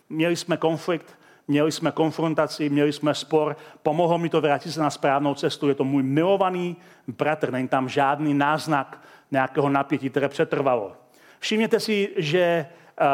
Měli 0.09 0.35
jsme 0.35 0.57
konflikt, 0.57 1.17
měli 1.47 1.71
jsme 1.71 1.91
konfrontaci, 1.91 2.69
měli 2.69 2.93
jsme 2.93 3.15
spor, 3.15 3.57
pomohlo 3.83 4.17
mi 4.17 4.29
to 4.29 4.41
vrátit 4.41 4.71
se 4.71 4.79
na 4.79 4.89
správnou 4.89 5.35
cestu. 5.35 5.69
Je 5.69 5.75
to 5.75 5.83
můj 5.83 6.03
milovaný 6.03 6.77
bratr, 7.07 7.51
není 7.51 7.67
tam 7.67 7.89
žádný 7.89 8.33
náznak 8.33 9.01
nějakého 9.31 9.69
napětí, 9.69 10.09
které 10.09 10.29
přetrvalo. 10.29 10.91
Všimněte 11.39 11.79
si, 11.79 12.09
že 12.17 12.39
eh, 12.39 13.05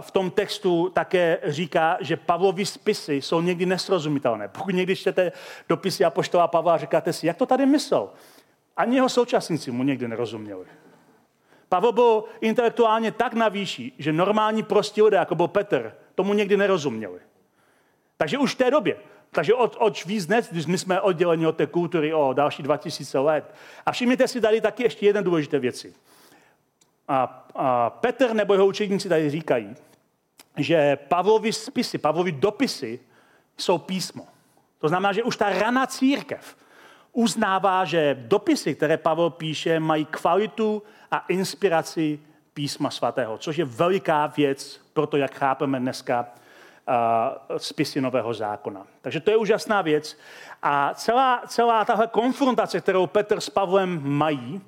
v 0.00 0.10
tom 0.10 0.30
textu 0.30 0.90
také 0.94 1.38
říká, 1.44 1.96
že 2.00 2.16
Pavlovi 2.16 2.66
spisy 2.66 3.14
jsou 3.14 3.40
někdy 3.40 3.66
nesrozumitelné. 3.66 4.48
Pokud 4.48 4.74
někdy 4.74 4.96
čtete 4.96 5.32
dopisy 5.68 6.04
Apoštola 6.04 6.48
Pavla, 6.48 6.78
říkáte 6.78 7.12
si, 7.12 7.26
jak 7.26 7.36
to 7.36 7.46
tady 7.46 7.66
myslel? 7.66 8.08
Ani 8.76 8.96
jeho 8.96 9.08
současníci 9.08 9.70
mu 9.70 9.82
někdy 9.82 10.08
nerozuměli. 10.08 10.64
Pavel 11.68 11.92
byl 11.92 12.24
intelektuálně 12.40 13.12
tak 13.12 13.34
na 13.34 13.48
výši, 13.48 13.92
že 13.98 14.12
normální 14.12 14.62
prostí 14.62 15.02
lidé, 15.02 15.16
jako 15.16 15.34
byl 15.34 15.48
Petr, 15.48 15.94
tomu 16.14 16.34
někdy 16.34 16.56
nerozuměli. 16.56 17.20
Takže 18.20 18.38
už 18.38 18.54
v 18.54 18.58
té 18.58 18.70
době. 18.70 18.96
Takže 19.30 19.54
od, 19.54 19.76
od 19.78 20.06
dnes, 20.26 20.48
když 20.50 20.66
my 20.66 20.78
jsme 20.78 21.00
odděleni 21.00 21.46
od 21.46 21.56
té 21.56 21.66
kultury 21.66 22.14
o 22.14 22.32
další 22.32 22.62
2000 22.62 23.18
let. 23.18 23.54
A 23.86 23.92
všimněte 23.92 24.28
si 24.28 24.40
tady 24.40 24.60
taky 24.60 24.82
ještě 24.82 25.06
jedné 25.06 25.22
důležité 25.22 25.58
věci. 25.58 25.94
A, 27.08 27.48
a 27.54 27.90
Petr 27.90 28.32
nebo 28.34 28.54
jeho 28.54 28.66
učedníci 28.66 29.08
tady 29.08 29.30
říkají, 29.30 29.74
že 30.56 30.96
Pavlovi 30.96 31.52
spisy, 31.52 31.98
Pavlovi 31.98 32.32
dopisy 32.32 33.00
jsou 33.56 33.78
písmo. 33.78 34.26
To 34.78 34.88
znamená, 34.88 35.12
že 35.12 35.22
už 35.22 35.36
ta 35.36 35.48
raná 35.48 35.86
církev 35.86 36.56
uznává, 37.12 37.84
že 37.84 38.16
dopisy, 38.20 38.74
které 38.74 38.96
Pavel 38.96 39.30
píše, 39.30 39.80
mají 39.80 40.04
kvalitu 40.04 40.82
a 41.10 41.24
inspiraci 41.28 42.20
písma 42.54 42.90
svatého, 42.90 43.38
což 43.38 43.56
je 43.56 43.64
veliká 43.64 44.26
věc 44.26 44.80
pro 44.92 45.06
to, 45.06 45.16
jak 45.16 45.34
chápeme 45.34 45.80
dneska 45.80 46.26
spisy 47.56 48.00
Nového 48.00 48.34
zákona. 48.34 48.86
Takže 49.00 49.20
to 49.20 49.30
je 49.30 49.36
úžasná 49.36 49.82
věc. 49.82 50.18
A 50.62 50.94
celá, 50.94 51.42
celá 51.46 51.84
tahle 51.84 52.06
konfrontace, 52.06 52.80
kterou 52.80 53.06
Petr 53.06 53.40
s 53.40 53.50
Pavlem 53.50 54.00
mají, 54.02 54.60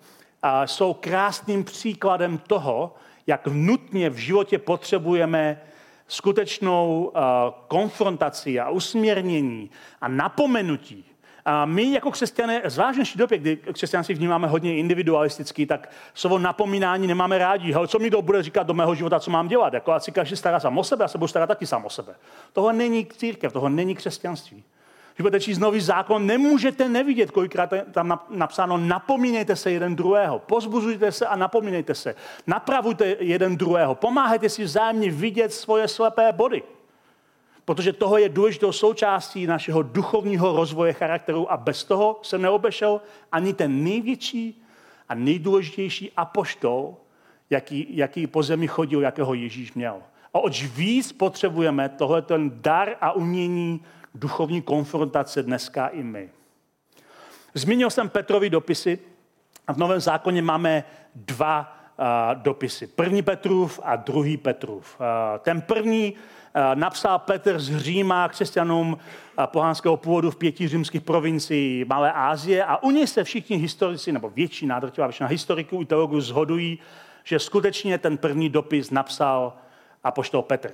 jsou 0.65 0.95
krásným 0.95 1.65
příkladem 1.65 2.39
toho, 2.39 2.95
jak 3.27 3.47
nutně 3.47 4.11
v 4.11 4.17
životě 4.17 4.59
potřebujeme 4.59 5.61
skutečnou 6.09 7.13
konfrontaci 7.69 8.61
a 8.61 8.71
usměrnění 8.71 9.71
a 10.01 10.09
napomenutí 10.09 11.12
a 11.45 11.65
my 11.65 11.93
jako 11.93 12.11
křesťané, 12.11 12.63
zvlášť 12.65 13.15
v 13.15 13.19
době, 13.19 13.39
kdy 13.39 13.57
křesťanství 13.57 14.15
vnímáme 14.15 14.49
hodně 14.49 14.77
individualisticky, 14.77 15.67
tak 15.67 15.91
slovo 16.15 16.39
napomínání 16.39 17.07
nemáme 17.07 17.39
rádi. 17.39 17.73
Hele, 17.73 17.89
co 17.89 17.99
mi 17.99 18.09
kdo 18.09 18.23
bude 18.23 18.43
říkat 18.43 18.67
do 18.67 18.75
mého 18.75 18.95
života, 18.95 19.21
co 19.21 19.31
mám 19.31 19.49
dělat? 19.49 19.75
Jako 19.75 19.93
ať 19.93 20.03
si 20.03 20.13
každý 20.13 20.37
stará 20.37 20.61
sám 20.61 20.79
o 20.79 20.85
sebe, 20.85 21.05
já 21.05 21.09
se 21.09 21.19
budu 21.19 21.29
starat 21.29 21.47
taky 21.47 21.67
sám 21.67 21.85
o 21.85 21.91
sebe. 21.91 22.15
Tohle 22.53 22.73
není 22.73 23.07
církev, 23.07 23.53
tohle 23.53 23.71
není 23.71 23.95
křesťanství. 23.95 24.65
Když 25.15 25.23
budete 25.23 25.41
číst 25.41 25.59
nový 25.59 25.81
zákon, 25.81 26.27
nemůžete 26.27 26.89
nevidět, 26.89 27.31
kolikrát 27.31 27.73
je 27.73 27.85
tam 27.93 28.21
napsáno, 28.31 28.79
napomínejte 28.79 29.57
se 29.57 29.71
jeden 29.71 29.97
druhého, 29.97 30.39
pozbuzujte 30.39 31.13
se 31.13 31.27
a 31.27 31.37
napomínejte 31.37 31.95
se, 31.95 32.15
napravujte 32.47 33.17
jeden 33.21 33.57
druhého, 33.57 33.95
pomáhejte 33.95 34.49
si 34.49 34.65
vzájemně 34.65 35.11
vidět 35.11 35.53
svoje 35.53 35.89
slepé 35.89 36.33
body. 36.33 36.63
Protože 37.64 37.92
toho 37.92 38.18
je 38.18 38.29
důležitou 38.29 38.72
součástí 38.72 39.46
našeho 39.46 39.83
duchovního 39.83 40.57
rozvoje 40.57 40.92
charakteru 40.92 41.53
a 41.53 41.57
bez 41.57 41.85
toho 41.85 42.20
se 42.22 42.38
neobešel 42.38 43.01
ani 43.33 43.55
ten 43.55 43.85
největší 43.85 44.62
a 45.09 45.14
nejdůležitější 45.14 46.12
apoštol, 46.16 46.96
jaký, 47.51 47.87
jaký 47.96 48.27
po 48.27 48.42
zemi 48.42 48.68
chodil, 48.68 49.01
jakého 49.01 49.35
Ježíš 49.35 49.72
měl. 49.72 49.96
A 50.35 50.38
oč 50.38 50.64
víc 50.64 51.12
potřebujeme 51.12 51.88
tohle 51.88 52.22
ten 52.22 52.51
dar 52.55 52.88
a 53.01 53.12
umění 53.12 53.85
duchovní 54.14 54.62
konfrontace 54.62 55.42
dneska 55.42 55.87
i 55.87 56.03
my. 56.03 56.31
Zmínil 57.55 57.90
jsem 57.90 58.09
Petrovi 58.09 58.51
dopisy 58.51 58.98
a 59.66 59.72
v 59.72 59.77
Novém 59.77 60.01
zákoně 60.01 60.42
máme 60.42 60.85
dva 61.14 61.79
dopisy. 62.35 62.87
První 62.87 63.22
Petrův 63.22 63.81
a 63.83 63.96
druhý 63.96 64.37
Petrův. 64.37 64.98
Ten 65.38 65.61
první 65.61 66.14
napsal 66.75 67.19
Petr 67.19 67.59
z 67.59 67.77
Říma 67.77 68.29
křesťanům 68.29 68.99
eh, 68.99 69.47
pohanského 69.47 69.97
původu 69.97 70.31
v 70.31 70.37
pěti 70.37 70.69
římských 70.69 71.01
provincií 71.01 71.85
Malé 71.85 72.12
Asie 72.12 72.65
a 72.65 72.83
u 72.83 72.91
něj 72.91 73.07
se 73.07 73.25
všichni 73.25 73.57
historici, 73.57 74.12
nebo 74.12 74.31
většina, 74.31 74.81
drtivá 74.81 75.07
většina 75.07 75.29
historiků 75.29 75.83
i 75.83 75.87
teologů 75.87 76.21
zhodují, 76.21 76.79
že 77.25 77.38
skutečně 77.38 77.99
ten 77.99 78.19
první 78.19 78.49
dopis 78.49 78.91
napsal 78.91 79.53
apoštol 80.05 80.43
Petr. 80.43 80.71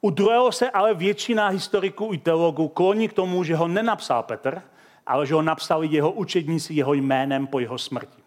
U 0.00 0.10
druhého 0.10 0.52
se 0.52 0.70
ale 0.70 0.94
většina 0.94 1.48
historiků 1.48 2.10
i 2.12 2.18
teologů 2.18 2.68
kloní 2.68 3.08
k 3.08 3.12
tomu, 3.12 3.44
že 3.44 3.56
ho 3.56 3.68
nenapsal 3.68 4.22
Petr, 4.22 4.62
ale 5.06 5.26
že 5.26 5.34
ho 5.34 5.42
napsali 5.42 5.88
jeho 5.90 6.10
učedníci 6.10 6.74
jeho 6.74 6.94
jménem 6.94 7.46
po 7.46 7.58
jeho 7.60 7.78
smrti. 7.78 8.22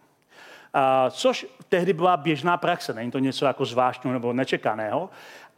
Což 1.09 1.45
tehdy 1.69 1.93
byla 1.93 2.17
běžná 2.17 2.57
praxe, 2.57 2.93
není 2.93 3.11
to 3.11 3.19
něco 3.19 3.45
jako 3.45 3.65
zvláštního 3.65 4.13
nebo 4.13 4.33
nečekaného. 4.33 5.09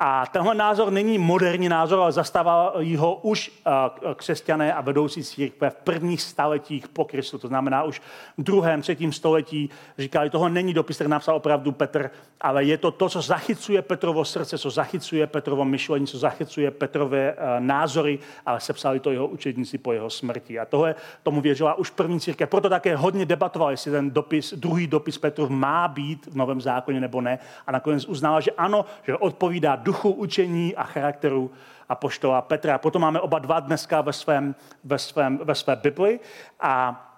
A 0.06 0.26
tenhle 0.26 0.56
názor 0.56 0.92
není 0.92 1.18
moderní 1.18 1.70
názor, 1.70 2.00
ale 2.00 2.12
zastávali 2.12 2.96
ho 2.96 3.16
už 3.16 3.52
eh, 3.52 3.72
křesťané 4.16 4.74
a 4.74 4.82
vedoucí 4.82 5.24
církve 5.24 5.70
v 5.70 5.76
prvních 5.76 6.22
staletích 6.22 6.88
po 6.88 7.06
Kristu. 7.06 7.38
To 7.38 7.48
znamená 7.48 7.84
už 7.84 8.02
v 8.38 8.44
druhém, 8.44 8.82
třetím 8.82 9.14
století 9.14 9.70
říkali, 9.98 10.30
toho 10.30 10.50
není 10.50 10.74
dopis, 10.74 10.98
který 10.98 11.10
napsal 11.10 11.36
opravdu 11.36 11.72
Petr, 11.72 12.10
ale 12.42 12.64
je 12.64 12.78
to 12.78 12.92
to, 12.92 13.10
co 13.10 13.22
zachycuje 13.22 13.82
Petrovo 13.82 14.26
srdce, 14.26 14.58
co 14.58 14.70
zachycuje 14.70 15.28
Petrovo 15.28 15.66
myšlení, 15.66 16.08
co 16.08 16.18
zachycuje 16.18 16.72
Petrové 16.72 17.32
eh, 17.32 17.60
názory, 17.60 18.20
ale 18.46 18.60
sepsali 18.60 19.00
to 19.00 19.12
jeho 19.12 19.28
učedníci 19.28 19.78
po 19.78 19.94
jeho 19.94 20.10
smrti. 20.10 20.60
A 20.60 20.66
tohle 20.66 20.96
tomu 21.24 21.42
věřila 21.42 21.74
už 21.74 21.90
první 21.90 22.20
církev. 22.20 22.50
Proto 22.50 22.70
také 22.70 22.96
hodně 22.96 23.26
debatovali, 23.26 23.74
jestli 23.74 23.92
ten 23.92 24.12
dopis, 24.12 24.54
druhý 24.54 24.88
dopis 24.88 25.18
Petrov 25.18 25.50
má 25.50 25.88
být 25.88 26.26
v 26.26 26.36
Novém 26.36 26.62
zákoně 26.62 27.00
nebo 27.00 27.22
ne. 27.22 27.40
A 27.68 27.72
nakonec 27.72 28.06
uznala, 28.06 28.40
že 28.40 28.52
ano, 28.52 28.86
že 29.08 29.18
odpovídá 29.18 29.76
učení 30.04 30.76
a 30.76 30.84
charakteru 30.84 31.52
apoštola 31.90 32.42
Petra. 32.42 32.78
Potom 32.78 33.02
máme 33.02 33.20
oba 33.20 33.40
dva 33.40 33.60
dneska 33.60 34.02
ve, 34.02 34.14
svém, 34.14 34.56
ve, 34.84 35.00
svém, 35.00 35.38
ve 35.44 35.56
své 35.56 35.76
Bibli 35.76 36.20
a 36.60 37.10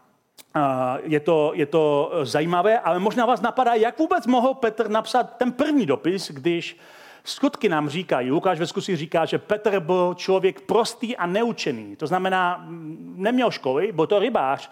je 1.04 1.20
to, 1.20 1.52
je 1.56 1.66
to 1.66 2.12
zajímavé, 2.24 2.80
ale 2.80 3.00
možná 3.00 3.26
vás 3.26 3.42
napadá, 3.42 3.74
jak 3.74 4.00
vůbec 4.00 4.28
mohl 4.28 4.54
Petr 4.54 4.90
napsat 4.90 5.38
ten 5.38 5.52
první 5.52 5.86
dopis, 5.86 6.32
když 6.32 6.78
skutky 7.24 7.70
nám 7.70 7.90
říkají, 7.90 8.32
Lukáš 8.32 8.60
ve 8.60 8.68
zkusí 8.68 8.96
říká, 8.96 9.26
že 9.26 9.38
Petr 9.38 9.80
byl 9.80 10.14
člověk 10.14 10.62
prostý 10.62 11.18
a 11.18 11.26
neučený. 11.26 11.96
To 11.96 12.08
znamená, 12.08 12.66
neměl 13.16 13.52
školy, 13.52 13.92
byl 13.92 14.08
to 14.08 14.20
rybář. 14.20 14.72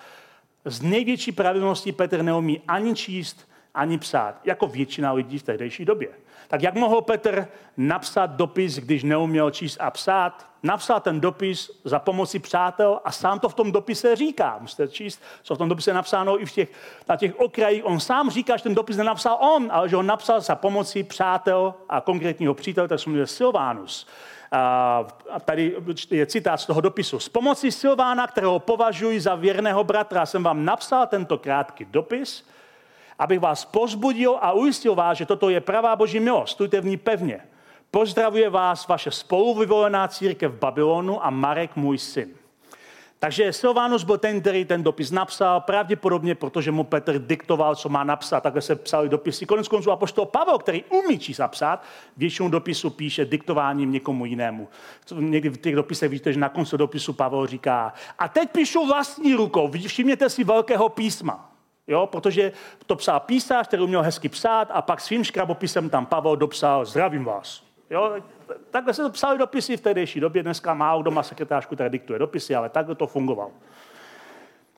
Z 0.66 0.82
největší 0.82 1.32
pravidelností 1.32 1.92
Petr 1.92 2.22
neumí 2.22 2.62
ani 2.68 2.96
číst, 2.96 3.50
ani 3.74 3.98
psát, 3.98 4.36
jako 4.44 4.68
většina 4.68 5.12
lidí 5.14 5.40
v 5.40 5.44
tehdejší 5.44 5.86
době. 5.86 6.10
Tak 6.48 6.62
jak 6.62 6.76
mohl 6.76 7.02
Petr 7.02 7.48
napsat 7.78 8.30
dopis, 8.30 8.76
když 8.76 9.04
neuměl 9.04 9.52
číst 9.52 9.78
a 9.82 9.92
psát? 9.92 10.48
Napsal 10.64 11.00
ten 11.00 11.22
dopis 11.22 11.82
za 11.84 12.00
pomoci 12.00 12.40
přátel 12.40 13.00
a 13.06 13.12
sám 13.12 13.40
to 13.40 13.50
v 13.50 13.54
tom 13.54 13.72
dopise 13.72 14.16
říká. 14.16 14.58
Musíte 14.62 14.88
číst, 14.88 15.22
co 15.44 15.56
v 15.56 15.58
tom 15.58 15.70
dopise 15.70 15.90
je 15.90 15.94
napsáno 15.94 16.42
i 16.42 16.46
v 16.46 16.52
těch, 16.52 16.70
na 17.10 17.16
těch 17.16 17.40
okrajích. 17.40 17.86
On 17.86 18.00
sám 18.00 18.30
říká, 18.30 18.58
že 18.58 18.64
ten 18.64 18.76
dopis 18.76 18.98
nenapsal 18.98 19.38
on, 19.42 19.68
ale 19.72 19.90
že 19.90 19.96
ho 19.96 20.04
napsal 20.04 20.42
za 20.42 20.56
pomoci 20.56 21.04
přátel 21.04 21.74
a 21.90 22.02
konkrétního 22.02 22.54
přítele, 22.54 22.88
tak 22.88 23.00
se 23.00 23.10
jmenuje 23.10 23.28
Silvánus. 23.28 24.08
A 24.52 25.06
tady 25.46 25.76
je 26.12 26.26
citát 26.26 26.58
z 26.58 26.66
toho 26.66 26.82
dopisu. 26.82 27.20
S 27.20 27.30
pomocí 27.30 27.72
Silvána, 27.72 28.28
kterého 28.28 28.60
považuji 28.60 29.20
za 29.20 29.36
věrného 29.36 29.84
bratra, 29.84 30.26
jsem 30.26 30.44
vám 30.44 30.66
napsal 30.66 31.08
tento 31.08 31.38
krátký 31.38 31.86
dopis, 31.86 32.48
abych 33.24 33.40
vás 33.40 33.66
pozbudil 33.66 34.38
a 34.42 34.52
ujistil 34.52 34.96
vás, 34.96 35.18
že 35.18 35.26
toto 35.26 35.50
je 35.50 35.62
pravá 35.62 35.96
boží 35.96 36.20
milost. 36.20 36.54
Stůjte 36.54 36.82
v 36.82 36.86
ní 36.86 36.98
pevně. 36.98 37.40
Pozdravuje 37.92 38.50
vás 38.50 38.88
vaše 38.88 39.12
spoluvyvolená 39.12 40.08
církev 40.08 40.52
v 40.52 40.60
Babylonu 40.60 41.26
a 41.26 41.30
Marek, 41.30 41.76
můj 41.76 41.98
syn. 41.98 42.30
Takže 43.20 43.54
Silvanus 43.54 44.04
byl 44.04 44.18
ten, 44.18 44.42
který 44.42 44.66
ten 44.66 44.84
dopis 44.84 45.12
napsal, 45.12 45.62
pravděpodobně, 45.62 46.36
protože 46.36 46.72
mu 46.72 46.84
Petr 46.84 47.20
diktoval, 47.20 47.76
co 47.76 47.90
má 47.90 48.04
napsat. 48.04 48.44
Takhle 48.44 48.62
se 48.62 48.76
psali 48.76 49.10
dopisy. 49.10 49.46
Konec 49.46 49.68
konců 49.68 49.92
apoštol 49.92 50.26
Pavel, 50.26 50.58
který 50.58 50.84
umí 50.84 51.20
číst 51.20 51.40
a 51.40 51.48
psát, 51.48 51.84
většinou 52.18 52.50
dopisu 52.50 52.90
píše 52.90 53.26
diktováním 53.26 53.92
někomu 53.92 54.26
jinému. 54.26 54.68
Někdy 55.16 55.50
v 55.50 55.58
těch 55.58 55.76
dopisech 55.76 56.12
víte, 56.12 56.34
že 56.34 56.40
na 56.40 56.50
konci 56.50 56.78
dopisu 56.78 57.14
Pavel 57.14 57.48
říká, 57.48 57.94
a 58.20 58.28
teď 58.28 58.52
píšu 58.52 58.86
vlastní 58.88 59.34
rukou, 59.36 59.72
všimněte 59.88 60.30
si 60.30 60.44
velkého 60.44 60.90
písma. 60.90 61.53
Jo, 61.88 62.08
protože 62.08 62.52
to 62.86 62.96
psal 62.96 63.20
písař, 63.20 63.68
který 63.68 63.84
uměl 63.84 64.02
hezky 64.02 64.30
psát 64.30 64.68
a 64.72 64.82
pak 64.82 65.02
svým 65.02 65.24
škrabopisem 65.24 65.90
tam 65.90 66.06
Pavel 66.06 66.36
dopsal 66.36 66.86
zdravím 66.86 67.24
vás. 67.24 67.64
Jo, 67.90 68.16
takhle 68.72 68.94
se 68.94 69.02
to 69.02 69.10
psali 69.10 69.38
dopisy 69.38 69.78
v 69.78 69.82
tehdejší 69.82 70.20
době, 70.20 70.44
dneska 70.44 70.74
málo 70.74 71.02
kdo 71.02 71.12
má 71.12 71.24
sekretářku, 71.24 71.76
která 71.76 71.90
diktuje 71.90 72.20
dopisy, 72.20 72.56
ale 72.56 72.70
takhle 72.70 72.96
to 72.96 73.08
fungovalo. 73.08 73.52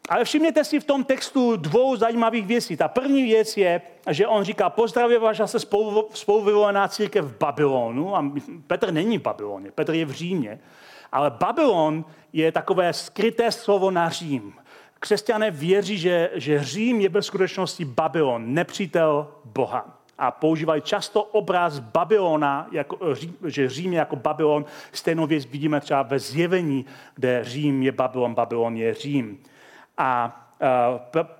Ale 0.09 0.23
všimněte 0.25 0.63
si 0.63 0.79
v 0.79 0.83
tom 0.83 1.03
textu 1.03 1.55
dvou 1.55 1.95
zajímavých 1.95 2.47
věcí. 2.47 2.77
Ta 2.77 2.87
první 2.87 3.23
věc 3.23 3.57
je, 3.57 3.81
že 4.09 4.27
on 4.27 4.43
říká, 4.43 4.69
pozdravuje 4.69 5.19
vás 5.19 5.41
se 5.45 5.59
spolu, 5.59 6.09
spoluvyvolená 6.13 6.87
církev 6.87 7.25
v 7.25 7.37
Babylonu. 7.37 8.15
A 8.15 8.31
Petr 8.67 8.91
není 8.91 9.17
v 9.17 9.21
Babyloně, 9.21 9.71
Petr 9.71 9.93
je 9.93 10.05
v 10.05 10.11
Římě. 10.11 10.59
Ale 11.11 11.29
Babylon 11.29 12.05
je 12.33 12.51
takové 12.51 12.93
skryté 12.93 13.51
slovo 13.51 13.91
na 13.91 14.09
Řím 14.09 14.53
křesťané 15.05 15.51
věří, 15.51 15.97
že, 15.97 16.29
že 16.33 16.63
Řím 16.63 17.01
je 17.01 17.09
ve 17.09 17.21
skutečnosti 17.21 17.85
Babylon, 17.85 18.53
nepřítel 18.53 19.27
Boha. 19.45 19.99
A 20.17 20.31
používají 20.31 20.81
často 20.81 21.23
obraz 21.23 21.79
Babylona, 21.79 22.67
jako, 22.71 22.97
že 23.45 23.69
Řím 23.69 23.93
je 23.93 23.99
jako 23.99 24.15
Babylon. 24.15 24.65
Stejnou 24.91 25.27
věc 25.27 25.45
vidíme 25.45 25.81
třeba 25.81 26.01
ve 26.01 26.19
zjevení, 26.19 26.85
kde 27.15 27.43
Řím 27.43 27.83
je 27.83 27.91
Babylon, 27.91 28.33
Babylon 28.33 28.77
je 28.77 28.93
Řím. 28.93 29.37
A 29.97 30.41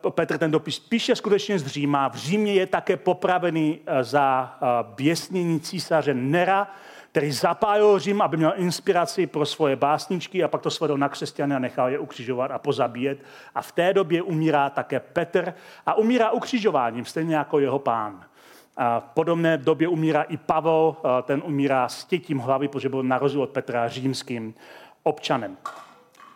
Petr 0.10 0.38
ten 0.38 0.51
dopis 0.51 0.80
píše 0.80 1.15
skutečně 1.15 1.60
z 1.60 1.67
Říma. 1.67 2.08
V 2.08 2.15
Římě 2.15 2.54
je 2.54 2.67
také 2.67 2.97
popravený 2.97 3.80
za 4.01 4.56
běsnění 4.95 5.60
císaře 5.60 6.13
Nera, 6.13 6.67
který 7.15 7.32
zapájil 7.32 7.99
Řím, 7.99 8.21
aby 8.21 8.38
měl 8.38 8.54
inspiraci 8.56 9.28
pro 9.28 9.45
svoje 9.45 9.75
básničky 9.75 10.43
a 10.43 10.47
pak 10.47 10.62
to 10.62 10.69
svedl 10.69 10.97
na 10.97 11.10
křesťany 11.10 11.56
a 11.56 11.60
nechal 11.60 11.89
je 11.89 11.99
ukřižovat 11.99 12.51
a 12.51 12.58
pozabíjet. 12.58 13.19
A 13.56 13.62
v 13.62 13.71
té 13.71 13.93
době 13.93 14.21
umírá 14.21 14.69
také 14.69 14.99
Petr 14.99 15.54
a 15.86 15.93
umírá 15.93 16.32
ukřižováním, 16.32 17.06
stejně 17.06 17.36
jako 17.36 17.60
jeho 17.60 17.80
pán. 17.80 18.25
A 18.78 18.99
v 18.99 19.04
podobné 19.04 19.58
době 19.58 19.88
umírá 19.88 20.21
i 20.21 20.38
Pavel, 20.38 20.95
ten 21.23 21.41
umírá 21.45 21.89
s 21.89 22.06
tětím 22.06 22.39
hlavy, 22.39 22.67
protože 22.67 22.89
byl 22.89 23.04
na 23.04 23.17
rozdíl 23.17 23.41
od 23.41 23.49
Petra 23.49 23.88
římským 23.88 24.54
občanem. 25.04 25.58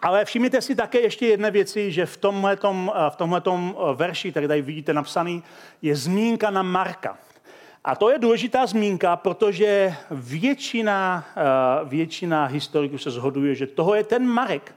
Ale 0.02 0.26
všimněte 0.26 0.62
si 0.62 0.76
také 0.76 1.00
ještě 1.00 1.28
jedné 1.28 1.52
věci, 1.52 1.92
že 1.92 2.06
v 2.06 2.18
tomhletom, 2.18 2.92
v 3.10 3.16
tomhletom 3.16 3.76
verši, 3.96 4.32
který 4.32 4.48
tady 4.48 4.62
vidíte 4.62 4.94
napsaný, 4.94 5.44
je 5.82 5.96
zmínka 5.96 6.50
na 6.50 6.64
Marka. 6.64 7.18
A 7.90 7.96
to 7.96 8.10
je 8.10 8.20
důležitá 8.20 8.66
zmínka, 8.66 9.16
protože 9.16 9.96
většina, 10.12 11.26
eh, 11.38 11.42
většina 11.86 12.46
historiků 12.46 12.98
se 12.98 13.12
zhoduje, 13.12 13.56
že 13.56 13.68
toho 13.68 13.96
je 13.96 14.04
ten 14.04 14.28
Marek, 14.28 14.76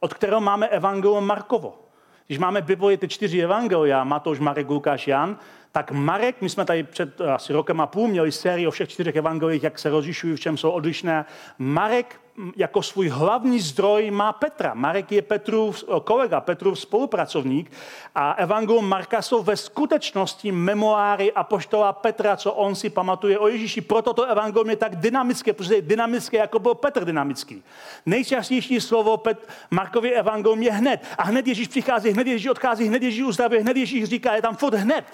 od 0.00 0.14
kterého 0.14 0.40
máme 0.40 0.68
evangelium 0.68 1.26
Markovo. 1.26 1.78
Když 2.26 2.38
máme 2.38 2.62
Bibli 2.62 2.96
ty 2.96 3.08
čtyři 3.08 3.40
evangelia, 3.40 4.04
Matouš, 4.04 4.38
Marek, 4.38 4.68
Lukáš, 4.68 5.08
Jan, 5.08 5.38
tak 5.72 5.90
Marek, 5.90 6.40
my 6.40 6.48
jsme 6.48 6.64
tady 6.64 6.82
před 6.82 7.20
eh, 7.20 7.32
asi 7.32 7.52
rokem 7.52 7.80
a 7.80 7.86
půl 7.86 8.08
měli 8.08 8.32
sérii 8.32 8.66
o 8.66 8.70
všech 8.70 8.88
čtyřech 8.88 9.16
evangelích, 9.16 9.62
jak 9.62 9.78
se 9.78 9.90
rozlišují, 9.90 10.36
v 10.36 10.40
čem 10.40 10.56
jsou 10.56 10.70
odlišné. 10.70 11.24
Marek 11.58 12.20
jako 12.56 12.82
svůj 12.82 13.08
hlavní 13.08 13.60
zdroj 13.60 14.10
má 14.10 14.32
Petra. 14.32 14.74
Marek 14.74 15.12
je 15.12 15.22
Petrův 15.22 15.84
kolega, 16.04 16.40
Petrův 16.40 16.80
spolupracovník 16.80 17.72
a 18.14 18.32
evangelium 18.32 18.88
Marka 18.88 19.22
jsou 19.22 19.42
ve 19.42 19.56
skutečnosti 19.56 20.52
memoáry 20.52 21.32
apoštola 21.32 21.92
Petra, 21.92 22.36
co 22.36 22.52
on 22.52 22.74
si 22.74 22.90
pamatuje 22.90 23.38
o 23.38 23.48
Ježíši. 23.48 23.80
Proto 23.80 24.12
to 24.12 24.24
evangelium 24.24 24.70
je 24.70 24.76
tak 24.76 24.96
dynamické, 24.96 25.52
protože 25.52 25.74
je 25.74 25.82
dynamické, 25.82 26.36
jako 26.36 26.58
byl 26.58 26.74
Petr 26.74 27.04
dynamický. 27.04 27.62
Nejčastější 28.06 28.80
slovo 28.80 29.16
Pet, 29.16 29.48
Markově 29.70 30.12
evangelium 30.12 30.62
je 30.62 30.72
hned. 30.72 31.00
A 31.18 31.22
hned 31.22 31.46
Ježíš 31.46 31.68
přichází, 31.68 32.10
hned 32.10 32.26
Ježíš 32.26 32.50
odchází, 32.50 32.84
hned 32.84 33.02
Ježíš 33.02 33.22
uzdravuje, 33.22 33.60
hned 33.60 33.76
Ježíš 33.76 34.04
říká, 34.04 34.34
je 34.34 34.42
tam 34.42 34.56
furt 34.56 34.74
hned. 34.74 35.04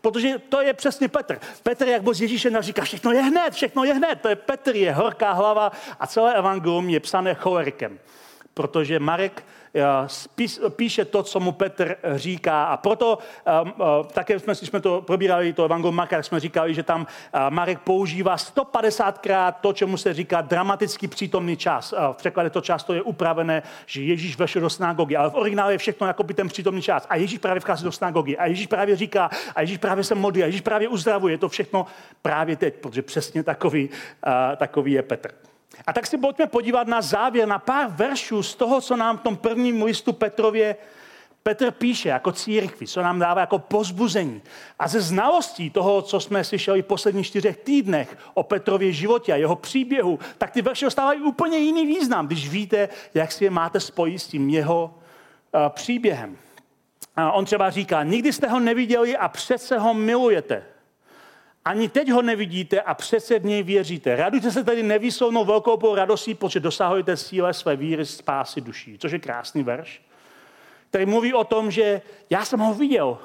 Protože 0.00 0.38
to 0.48 0.60
je 0.60 0.72
přesně 0.72 1.08
Petr. 1.08 1.38
Petr, 1.62 1.88
jak 1.88 2.02
byl 2.02 2.14
s 2.14 2.20
Ježíšem, 2.20 2.56
říká, 2.60 2.82
všechno 2.82 3.12
je 3.12 3.22
hned, 3.22 3.54
všechno 3.54 3.84
je 3.84 3.94
hned. 3.94 4.20
To 4.20 4.28
je 4.28 4.36
Petr, 4.36 4.76
je 4.76 4.92
horká 4.92 5.32
hlava 5.32 5.72
a 6.00 6.06
celé 6.06 6.34
evangelium 6.34 6.88
je 6.88 7.00
psané 7.00 7.34
cholerikem. 7.34 7.98
Protože 8.54 8.98
Marek 8.98 9.44
píše 10.76 11.04
to, 11.04 11.22
co 11.22 11.40
mu 11.40 11.52
Petr 11.52 11.96
říká. 12.14 12.64
A 12.64 12.76
proto 12.76 13.18
eh, 13.46 13.50
eh, 13.66 13.84
také 14.12 14.38
jsme, 14.38 14.54
když 14.54 14.68
jsme 14.68 14.80
to 14.80 15.02
probírali, 15.02 15.52
to 15.52 15.64
evangelium 15.64 15.94
Marka, 15.94 16.22
jsme 16.22 16.40
říkali, 16.40 16.74
že 16.74 16.82
tam 16.82 17.06
Marek 17.50 17.78
používá 17.78 18.36
150krát 18.36 19.52
to, 19.60 19.72
čemu 19.72 19.96
se 19.96 20.14
říká 20.14 20.40
dramatický 20.40 21.08
přítomný 21.08 21.56
čas. 21.56 21.94
V 22.12 22.16
překladu 22.16 22.50
to 22.50 22.60
často 22.60 22.94
je 22.94 23.02
upravené, 23.02 23.62
že 23.86 24.02
Ježíš 24.02 24.38
vešel 24.38 24.62
do 24.62 24.70
synagogy, 24.70 25.16
ale 25.16 25.30
v 25.30 25.34
originále 25.34 25.74
je 25.74 25.78
všechno 25.78 26.06
jako 26.06 26.22
by 26.22 26.34
ten 26.34 26.48
přítomný 26.48 26.82
čas. 26.82 27.06
A 27.10 27.16
Ježíš 27.16 27.38
právě 27.38 27.60
vchází 27.60 27.84
do 27.84 27.92
synagogy. 27.92 28.36
A 28.36 28.46
Ježíš 28.46 28.66
právě 28.66 28.96
říká, 28.96 29.30
a 29.54 29.60
Ježíš 29.60 29.78
právě 29.78 30.04
se 30.04 30.14
modlí, 30.14 30.42
a 30.42 30.46
Ježíš 30.46 30.60
právě 30.60 30.88
uzdravuje. 30.88 31.34
Je 31.34 31.38
to 31.38 31.48
všechno 31.48 31.86
právě 32.22 32.56
teď, 32.56 32.74
protože 32.74 33.02
přesně 33.02 33.42
takový, 33.42 33.90
takový 34.56 34.92
je 34.92 35.02
Petr. 35.02 35.55
A 35.86 35.92
tak 35.92 36.06
si 36.06 36.18
pojďme 36.18 36.46
podívat 36.46 36.86
na 36.86 37.02
závěr, 37.02 37.48
na 37.48 37.58
pár 37.58 37.90
veršů 37.90 38.42
z 38.42 38.54
toho, 38.54 38.80
co 38.80 38.96
nám 38.96 39.18
v 39.18 39.22
tom 39.22 39.36
prvním 39.36 39.82
listu 39.82 40.12
Petrově 40.12 40.76
Petr 41.46 41.70
píše 41.70 42.08
jako 42.08 42.32
církvi, 42.32 42.86
co 42.86 43.02
nám 43.02 43.18
dává 43.18 43.40
jako 43.40 43.58
pozbuzení. 43.58 44.42
A 44.78 44.88
ze 44.88 45.00
znalostí 45.00 45.70
toho, 45.70 46.02
co 46.02 46.20
jsme 46.20 46.44
slyšeli 46.44 46.82
v 46.82 46.86
posledních 46.86 47.26
čtyřech 47.26 47.56
týdnech 47.56 48.18
o 48.34 48.42
Petrově 48.42 48.92
životě 48.92 49.32
a 49.32 49.36
jeho 49.36 49.56
příběhu, 49.56 50.18
tak 50.38 50.50
ty 50.50 50.62
verše 50.62 50.84
dostávají 50.84 51.22
úplně 51.22 51.58
jiný 51.58 51.86
význam, 51.86 52.26
když 52.26 52.48
víte, 52.48 52.88
jak 53.14 53.32
si 53.32 53.44
je 53.44 53.50
máte 53.50 53.80
spojit 53.80 54.18
s 54.18 54.26
tím 54.26 54.50
jeho 54.50 54.94
uh, 54.94 55.68
příběhem. 55.68 56.36
A 57.16 57.32
on 57.32 57.44
třeba 57.44 57.70
říká, 57.70 58.02
nikdy 58.02 58.32
jste 58.32 58.48
ho 58.48 58.60
neviděli 58.60 59.16
a 59.16 59.28
přece 59.28 59.78
ho 59.78 59.94
milujete. 59.94 60.62
Ani 61.66 61.88
teď 61.88 62.10
ho 62.10 62.22
nevidíte 62.22 62.80
a 62.80 62.94
přece 62.94 63.38
v 63.38 63.44
něj 63.44 63.62
věříte. 63.62 64.16
Radujte 64.16 64.50
se 64.50 64.64
tedy 64.64 64.82
nevýslovnou 64.82 65.44
velkou 65.44 65.94
radostí, 65.94 66.34
protože 66.34 66.60
dosahujete 66.60 67.16
síle 67.16 67.54
své 67.54 67.76
víry 67.76 68.06
spásy 68.06 68.60
duší. 68.60 68.98
Což 68.98 69.12
je 69.12 69.18
krásný 69.18 69.62
verš 69.62 70.06
který 70.96 71.06
mluví 71.06 71.34
o 71.34 71.44
tom, 71.44 71.70
že 71.70 72.02
já 72.30 72.44
jsem 72.44 72.60
ho 72.60 72.74
viděl, 72.74 73.18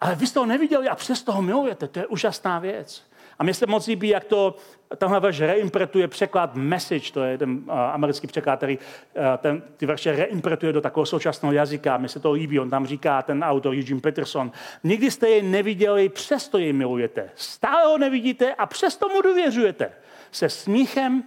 ale 0.00 0.14
vy 0.14 0.26
jste 0.26 0.38
ho 0.38 0.46
neviděli 0.46 0.88
a 0.88 0.94
přesto 0.94 1.32
ho 1.32 1.42
milujete. 1.42 1.88
To 1.88 1.98
je 1.98 2.06
úžasná 2.06 2.58
věc. 2.58 3.02
A 3.38 3.44
mně 3.44 3.54
se 3.54 3.66
moc 3.66 3.86
líbí, 3.86 4.08
jak 4.08 4.24
to 4.24 4.56
tenhle 4.96 5.20
verš 5.20 5.40
reimpretuje 5.40 6.08
překlad 6.08 6.54
message, 6.54 7.12
to 7.12 7.22
je 7.24 7.38
ten 7.38 7.50
uh, 7.50 7.80
americký 7.80 8.26
překlad, 8.26 8.56
který 8.56 8.78
uh, 8.78 9.24
ten, 9.38 9.62
ty 9.76 9.86
verše 9.86 10.12
reimpretuje 10.12 10.72
do 10.72 10.80
takového 10.80 11.06
současného 11.06 11.52
jazyka. 11.52 11.96
Mně 11.96 12.08
se 12.08 12.20
to 12.20 12.32
líbí, 12.32 12.60
on 12.60 12.70
tam 12.70 12.86
říká, 12.86 13.22
ten 13.22 13.44
autor 13.44 13.74
Eugene 13.74 14.00
Peterson, 14.00 14.52
nikdy 14.84 15.10
jste 15.10 15.28
jej 15.28 15.42
neviděli, 15.42 16.08
přesto 16.08 16.58
jej 16.58 16.72
milujete. 16.72 17.30
Stále 17.34 17.92
ho 17.92 17.98
nevidíte 17.98 18.54
a 18.54 18.66
přesto 18.66 19.08
mu 19.08 19.22
důvěřujete. 19.22 19.92
Se 20.30 20.48
smíchem 20.48 21.24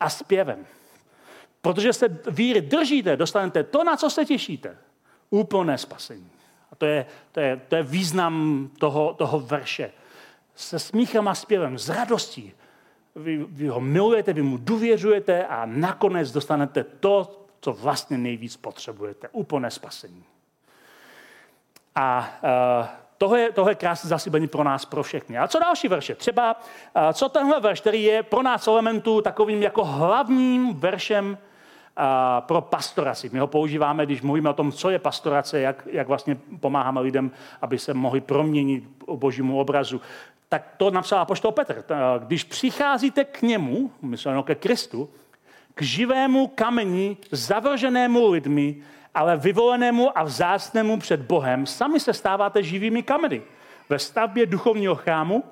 a 0.00 0.10
zpěvem. 0.10 0.66
Protože 1.62 1.92
se 1.92 2.20
víry 2.30 2.60
držíte, 2.60 3.16
dostanete 3.16 3.62
to, 3.64 3.84
na 3.84 3.96
co 3.96 4.10
se 4.10 4.24
těšíte 4.24 4.76
úplné 5.30 5.78
spasení. 5.78 6.30
A 6.72 6.76
to 6.76 6.86
je, 6.86 7.06
to 7.32 7.40
je, 7.40 7.60
to 7.68 7.76
je 7.76 7.82
význam 7.82 8.68
toho, 8.78 9.14
toho 9.14 9.40
verše. 9.40 9.90
Se 10.60 10.78
smíchem 10.78 11.28
a 11.28 11.34
zpěvem, 11.34 11.78
s 11.78 11.88
radostí. 11.88 12.52
Vy, 13.16 13.46
vy 13.48 13.68
ho 13.68 13.80
milujete, 13.80 14.32
vy 14.32 14.42
mu 14.42 14.56
důvěřujete 14.56 15.46
a 15.46 15.66
nakonec 15.66 16.32
dostanete 16.32 16.84
to, 16.84 17.46
co 17.60 17.72
vlastně 17.72 18.18
nejvíc 18.18 18.56
potřebujete. 18.56 19.28
Úplné 19.32 19.70
spasení. 19.70 20.24
A 21.94 22.28
uh, 22.80 22.86
tohle, 23.18 23.40
je, 23.40 23.52
tohle 23.52 23.70
je 23.70 23.74
krásné 23.74 24.08
zaslíbení 24.08 24.48
pro 24.48 24.64
nás, 24.64 24.84
pro 24.84 25.02
všechny. 25.02 25.38
A 25.38 25.48
co 25.48 25.58
další 25.58 25.88
verše? 25.88 26.14
Třeba, 26.14 26.54
uh, 26.54 27.12
co 27.12 27.28
tenhle 27.28 27.60
verš, 27.60 27.80
který 27.80 28.02
je 28.02 28.22
pro 28.22 28.42
nás 28.42 28.66
elementu 28.66 29.20
takovým 29.20 29.62
jako 29.62 29.84
hlavním 29.84 30.74
veršem 30.74 31.38
pro 32.40 32.60
pastoraci. 32.60 33.30
My 33.32 33.38
ho 33.38 33.46
používáme, 33.46 34.06
když 34.06 34.22
mluvíme 34.22 34.50
o 34.50 34.52
tom, 34.52 34.72
co 34.72 34.90
je 34.90 34.98
pastorace, 34.98 35.60
jak, 35.60 35.88
jak 35.90 36.08
vlastně 36.08 36.38
pomáháme 36.60 37.00
lidem, 37.00 37.30
aby 37.62 37.78
se 37.78 37.94
mohli 37.94 38.20
proměnit 38.20 38.84
božímu 39.06 39.60
obrazu. 39.60 40.00
Tak 40.50 40.74
to 40.76 40.90
napsal 40.90 41.18
apoštol 41.18 41.52
Petr. 41.52 41.84
Když 42.18 42.44
přicházíte 42.44 43.24
k 43.24 43.42
němu, 43.42 43.92
mysleno 44.02 44.42
ke 44.42 44.54
Kristu, 44.54 45.10
k 45.74 45.82
živému 45.82 46.46
kameni, 46.46 47.16
zavrženému 47.30 48.30
lidmi, 48.30 48.82
ale 49.14 49.36
vyvolenému 49.36 50.18
a 50.18 50.22
vzácnému 50.22 50.98
před 50.98 51.20
Bohem, 51.20 51.66
sami 51.66 52.00
se 52.00 52.14
stáváte 52.14 52.62
živými 52.62 53.02
kameny 53.02 53.42
ve 53.88 53.98
stavbě 53.98 54.46
duchovního 54.46 54.94
chrámu 54.94 55.44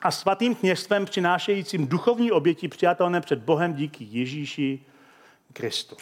a 0.00 0.10
svatým 0.10 0.54
kněžstvem 0.54 1.04
přinášejícím 1.04 1.86
duchovní 1.86 2.32
oběti 2.32 2.68
přijatelné 2.68 3.20
před 3.20 3.38
Bohem 3.38 3.74
díky 3.74 4.06
Ježíši 4.10 4.80
Kristu. 5.52 5.96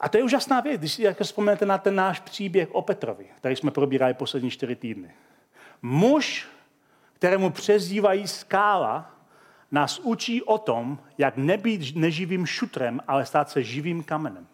A 0.00 0.08
to 0.08 0.16
je 0.16 0.22
úžasná 0.22 0.60
věc, 0.60 0.78
když 0.80 0.92
si 0.92 1.02
jako 1.02 1.24
vzpomenete 1.24 1.66
na 1.66 1.78
ten 1.78 1.94
náš 1.94 2.20
příběh 2.20 2.68
o 2.74 2.82
Petrovi, 2.82 3.26
který 3.36 3.56
jsme 3.56 3.70
probírali 3.70 4.14
poslední 4.14 4.50
čtyři 4.50 4.76
týdny. 4.76 5.14
Muž, 5.82 6.46
kterému 7.12 7.50
přezdívají 7.50 8.28
skála, 8.28 9.10
nás 9.70 9.98
učí 9.98 10.42
o 10.42 10.58
tom, 10.58 10.98
jak 11.18 11.36
nebýt 11.36 11.96
neživým 11.96 12.46
šutrem, 12.46 13.00
ale 13.08 13.26
stát 13.26 13.50
se 13.50 13.62
živým 13.62 14.02
kamenem. 14.02 14.46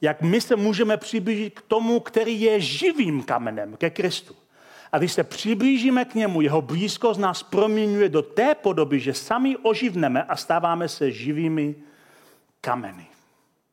Jak 0.00 0.22
my 0.22 0.40
se 0.40 0.56
můžeme 0.56 0.96
přiblížit 0.96 1.60
k 1.60 1.62
tomu, 1.62 2.00
který 2.00 2.40
je 2.40 2.60
živým 2.60 3.22
kamenem, 3.22 3.76
ke 3.76 3.90
Kristu. 3.90 4.36
A 4.92 4.98
když 4.98 5.12
se 5.12 5.24
přiblížíme 5.24 6.04
k 6.04 6.14
němu, 6.14 6.40
jeho 6.40 6.62
blízkost 6.62 7.20
nás 7.20 7.42
proměňuje 7.42 8.08
do 8.08 8.22
té 8.22 8.54
podoby, 8.54 9.00
že 9.00 9.14
sami 9.14 9.56
oživneme 9.56 10.22
a 10.22 10.36
stáváme 10.36 10.88
se 10.88 11.10
živými 11.10 11.74
kameny. 12.60 13.06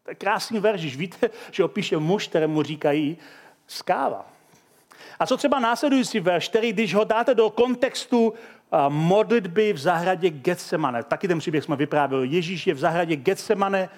To 0.04 0.12
je 0.12 0.16
krásný 0.16 0.60
verš, 0.60 0.96
víte, 0.96 1.30
že 1.52 1.64
opíše 1.64 1.98
muž, 1.98 2.28
kterému 2.28 2.64
říkají 2.64 3.18
skála. 3.68 4.31
A 5.20 5.26
co 5.26 5.38
třeba 5.38 5.60
následující 5.60 6.20
verš, 6.20 6.50
který 6.50 6.74
když 6.74 6.96
ho 6.96 7.04
dáte 7.04 7.36
do 7.36 7.50
kontextu 7.50 8.34
modlitby 8.90 9.74
v 9.74 9.78
zahradě 9.78 10.30
Getsemane, 10.30 11.04
taky 11.04 11.28
ten 11.28 11.40
příběh 11.40 11.64
jsme 11.64 11.76
vyprávěli, 11.76 12.28
Ježíš 12.28 12.68
je 12.68 12.74
v 12.74 12.80
zahradě 12.80 13.16
Getsemane, 13.16 13.90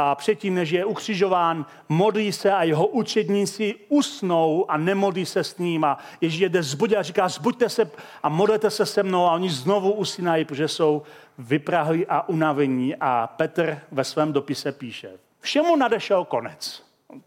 a 0.00 0.14
předtím, 0.14 0.54
než 0.54 0.70
je 0.70 0.84
ukřižován, 0.84 1.66
modlí 1.88 2.32
se 2.32 2.52
a 2.52 2.62
jeho 2.62 2.86
učedníci 2.86 3.74
usnou 3.88 4.70
a 4.70 4.76
nemodlí 4.76 5.26
se 5.26 5.44
s 5.44 5.58
ním. 5.58 5.84
A 5.84 5.98
Ježíš 6.20 6.40
jde 6.40 6.62
zbudit 6.62 6.98
a 6.98 7.02
říká, 7.02 7.28
zbuďte 7.28 7.68
se 7.68 7.90
a 8.22 8.28
modlete 8.28 8.70
se 8.70 8.86
se 8.86 9.02
mnou 9.02 9.26
a 9.26 9.32
oni 9.32 9.50
znovu 9.50 9.92
usínají, 9.92 10.44
protože 10.44 10.68
jsou 10.68 11.02
vyprahlí 11.38 12.06
a 12.06 12.28
unavení. 12.28 12.96
A 13.00 13.26
Petr 13.26 13.78
ve 13.92 14.04
svém 14.04 14.32
dopise 14.32 14.72
píše, 14.72 15.10
všemu 15.40 15.76
nadešel 15.76 16.24
konec. 16.24 16.82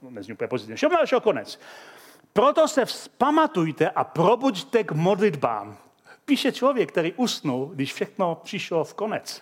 Nezní 0.09 0.33
úplně 0.33 0.47
pozitivně. 0.47 0.75
Všemu 0.75 0.93
nadešel 0.93 1.19
konec. 1.19 1.59
Proto 2.33 2.67
se 2.67 2.85
vzpamatujte 2.85 3.89
a 3.89 4.03
probuďte 4.03 4.83
k 4.83 4.91
modlitbám. 4.91 5.77
Píše 6.25 6.51
člověk, 6.51 6.91
který 6.91 7.13
usnul, 7.13 7.71
když 7.73 7.93
všechno 7.93 8.35
přišlo 8.43 8.83
v 8.83 8.93
konec. 8.93 9.41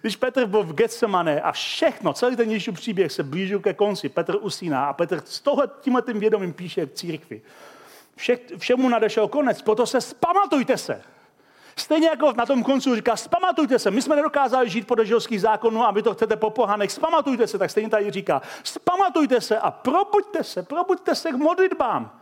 Když 0.00 0.16
Petr 0.16 0.46
byl 0.46 0.62
v 0.62 0.74
Getsemane 0.74 1.40
a 1.40 1.52
všechno, 1.52 2.12
celý 2.12 2.36
ten 2.36 2.50
Ježíšův 2.50 2.74
příběh 2.74 3.12
se 3.12 3.22
blížil 3.22 3.60
ke 3.60 3.74
konci, 3.74 4.08
Petr 4.08 4.36
usíná 4.40 4.86
a 4.86 4.92
Petr 4.92 5.22
s 5.24 5.40
tohle, 5.40 5.68
tímhle 5.80 6.02
tím 6.02 6.20
vědomím 6.20 6.52
píše 6.52 6.86
k 6.86 6.92
církvi. 6.92 7.42
Vše, 8.16 8.38
všemu 8.58 8.88
nadešel 8.88 9.28
konec, 9.28 9.62
proto 9.62 9.86
se 9.86 10.00
spamatujte 10.00 10.76
se. 10.76 11.02
Stejně 11.78 12.08
jako 12.08 12.32
na 12.32 12.46
tom 12.46 12.62
koncu 12.62 12.94
říká, 12.94 13.16
spamatujte 13.16 13.78
se, 13.78 13.90
my 13.90 14.02
jsme 14.02 14.16
nedokázali 14.16 14.70
žít 14.70 14.86
podle 14.86 15.06
židovských 15.06 15.40
zákonů 15.40 15.84
a 15.84 15.90
vy 15.90 16.02
to 16.02 16.14
chcete 16.14 16.36
po 16.36 16.50
pohanech, 16.50 16.92
spamatujte 16.92 17.46
se, 17.46 17.58
tak 17.58 17.70
stejně 17.70 17.90
tady 17.90 18.10
říká, 18.10 18.42
spamatujte 18.64 19.40
se 19.40 19.58
a 19.58 19.70
probuďte 19.70 20.44
se, 20.44 20.62
probuďte 20.62 21.14
se 21.14 21.32
k 21.32 21.36
modlitbám. 21.36 22.20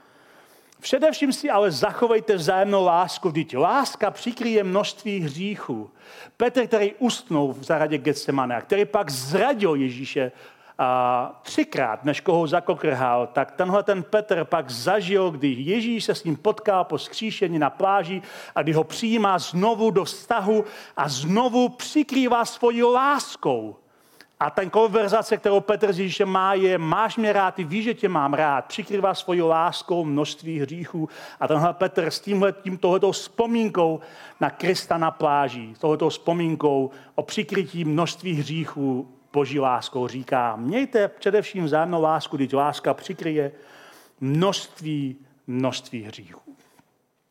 Především 0.80 1.32
si 1.32 1.50
ale 1.50 1.70
zachovejte 1.70 2.36
vzájemnou 2.36 2.84
lásku, 2.84 3.28
vždyť 3.28 3.56
láska 3.56 4.10
přikryje 4.10 4.64
množství 4.64 5.20
hříchů. 5.20 5.90
Petr, 6.36 6.66
který 6.66 6.94
ustnul 6.98 7.52
v 7.52 7.64
zahradě 7.64 7.98
Getsemane, 7.98 8.60
který 8.60 8.84
pak 8.84 9.10
zradil 9.10 9.74
Ježíše 9.74 10.32
a 10.78 11.40
třikrát, 11.42 12.04
než 12.04 12.20
koho 12.20 12.46
zakokrhal, 12.46 13.26
tak 13.26 13.52
tenhle 13.52 13.82
ten 13.82 14.02
Petr 14.02 14.44
pak 14.44 14.70
zažil, 14.70 15.30
kdy 15.30 15.48
Ježíš 15.48 16.04
se 16.04 16.14
s 16.14 16.24
ním 16.24 16.36
potkal 16.36 16.84
po 16.84 16.98
skříšení 16.98 17.58
na 17.58 17.70
pláži 17.70 18.22
a 18.54 18.62
kdy 18.62 18.72
ho 18.72 18.84
přijímá 18.84 19.38
znovu 19.38 19.90
do 19.90 20.04
vztahu 20.04 20.64
a 20.96 21.08
znovu 21.08 21.68
přikrývá 21.68 22.44
svoji 22.44 22.82
láskou. 22.82 23.76
A 24.40 24.50
ten 24.50 24.70
konverzace, 24.70 25.36
kterou 25.36 25.60
Petr 25.60 25.92
s 25.92 25.98
Ježíšem 25.98 26.28
má, 26.28 26.54
je 26.54 26.78
máš 26.78 27.16
mě 27.16 27.32
rád, 27.32 27.54
ty 27.54 27.64
víš, 27.64 27.84
že 27.84 27.94
tě 27.94 28.08
mám 28.08 28.34
rád. 28.34 28.64
Přikrývá 28.64 29.14
svoji 29.14 29.42
láskou 29.42 30.04
množství 30.04 30.60
hříchů. 30.60 31.08
A 31.40 31.48
tenhle 31.48 31.72
Petr 31.72 32.06
s 32.06 32.20
tímhle, 32.20 32.52
tím 32.52 32.78
tohletou 32.78 33.12
vzpomínkou 33.12 34.00
na 34.40 34.50
Krista 34.50 34.98
na 34.98 35.10
pláži, 35.10 35.74
tohletou 35.78 36.08
vzpomínkou 36.08 36.90
o 37.14 37.22
přikrytí 37.22 37.84
množství 37.84 38.34
hříchů 38.34 39.08
boží 39.34 39.60
láskou 39.60 40.08
říká, 40.08 40.56
mějte 40.56 41.08
především 41.08 41.64
vzájemnou 41.64 42.02
lásku, 42.02 42.36
když 42.36 42.52
láska 42.52 42.94
přikryje 42.94 43.52
množství, 44.20 45.16
množství 45.46 46.02
hříchů. 46.02 46.56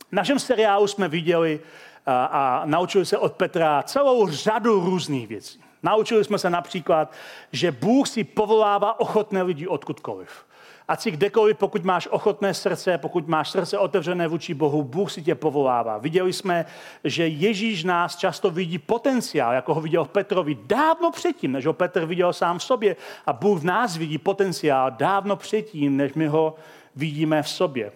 V 0.10 0.12
našem 0.12 0.40
seriálu 0.40 0.88
jsme 0.88 1.08
viděli 1.08 1.60
a, 2.06 2.26
a 2.26 2.66
naučili 2.66 3.06
se 3.06 3.18
od 3.18 3.34
Petra 3.34 3.84
celou 3.84 4.28
řadu 4.28 4.80
různých 4.80 5.28
věcí. 5.28 5.64
Naučili 5.84 6.24
jsme 6.24 6.38
se 6.38 6.50
například, 6.50 7.14
že 7.52 7.72
Bůh 7.72 8.08
si 8.08 8.24
povolává 8.24 9.00
ochotné 9.00 9.42
lidi 9.42 9.68
odkudkoliv. 9.68 10.46
A 10.88 10.96
si 10.96 11.12
kdekoliv, 11.12 11.58
pokud 11.58 11.84
máš 11.84 12.08
ochotné 12.12 12.54
srdce, 12.54 12.98
pokud 12.98 13.28
máš 13.28 13.50
srdce 13.50 13.78
otevřené 13.78 14.28
vůči 14.28 14.54
Bohu, 14.54 14.84
Bůh 14.84 15.12
si 15.12 15.22
tě 15.22 15.36
povolává. 15.36 15.98
Viděli 15.98 16.34
jsme, 16.34 16.66
že 17.04 17.28
Ježíš 17.28 17.84
nás 17.84 18.16
často 18.16 18.52
vidí 18.52 18.78
potenciál, 18.78 19.54
jako 19.54 19.74
ho 19.74 19.82
viděl 19.82 20.06
Petrovi 20.06 20.58
dávno 20.66 21.12
předtím, 21.12 21.52
než 21.52 21.66
ho 21.66 21.74
Petr 21.74 22.06
viděl 22.06 22.34
sám 22.34 22.60
v 22.60 22.64
sobě. 22.64 22.96
A 23.26 23.34
Bůh 23.34 23.60
v 23.60 23.66
nás 23.66 23.98
vidí 23.98 24.18
potenciál 24.18 24.92
dávno 24.92 25.36
předtím, 25.36 25.98
než 25.98 26.14
my 26.14 26.28
ho 26.28 26.56
vidíme 26.96 27.44
v 27.44 27.50
sobě. 27.50 27.92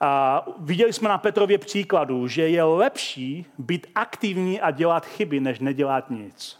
A 0.00 0.42
viděli 0.58 0.92
jsme 0.92 1.08
na 1.08 1.18
Petrově 1.18 1.58
příkladu, 1.58 2.28
že 2.28 2.48
je 2.48 2.62
lepší 2.62 3.46
být 3.58 3.86
aktivní 3.94 4.60
a 4.60 4.70
dělat 4.70 5.06
chyby, 5.06 5.40
než 5.40 5.58
nedělat 5.58 6.10
nic. 6.10 6.58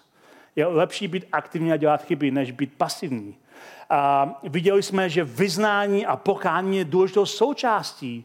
Je 0.56 0.66
lepší 0.66 1.08
být 1.08 1.26
aktivní 1.32 1.72
a 1.72 1.76
dělat 1.76 2.02
chyby, 2.02 2.30
než 2.30 2.50
být 2.50 2.72
pasivní. 2.76 3.36
A 3.90 4.34
viděli 4.42 4.82
jsme, 4.82 5.08
že 5.08 5.24
vyznání 5.24 6.06
a 6.06 6.16
pokání 6.16 6.78
je 6.78 6.84
důležitou 6.84 7.26
součástí 7.26 8.24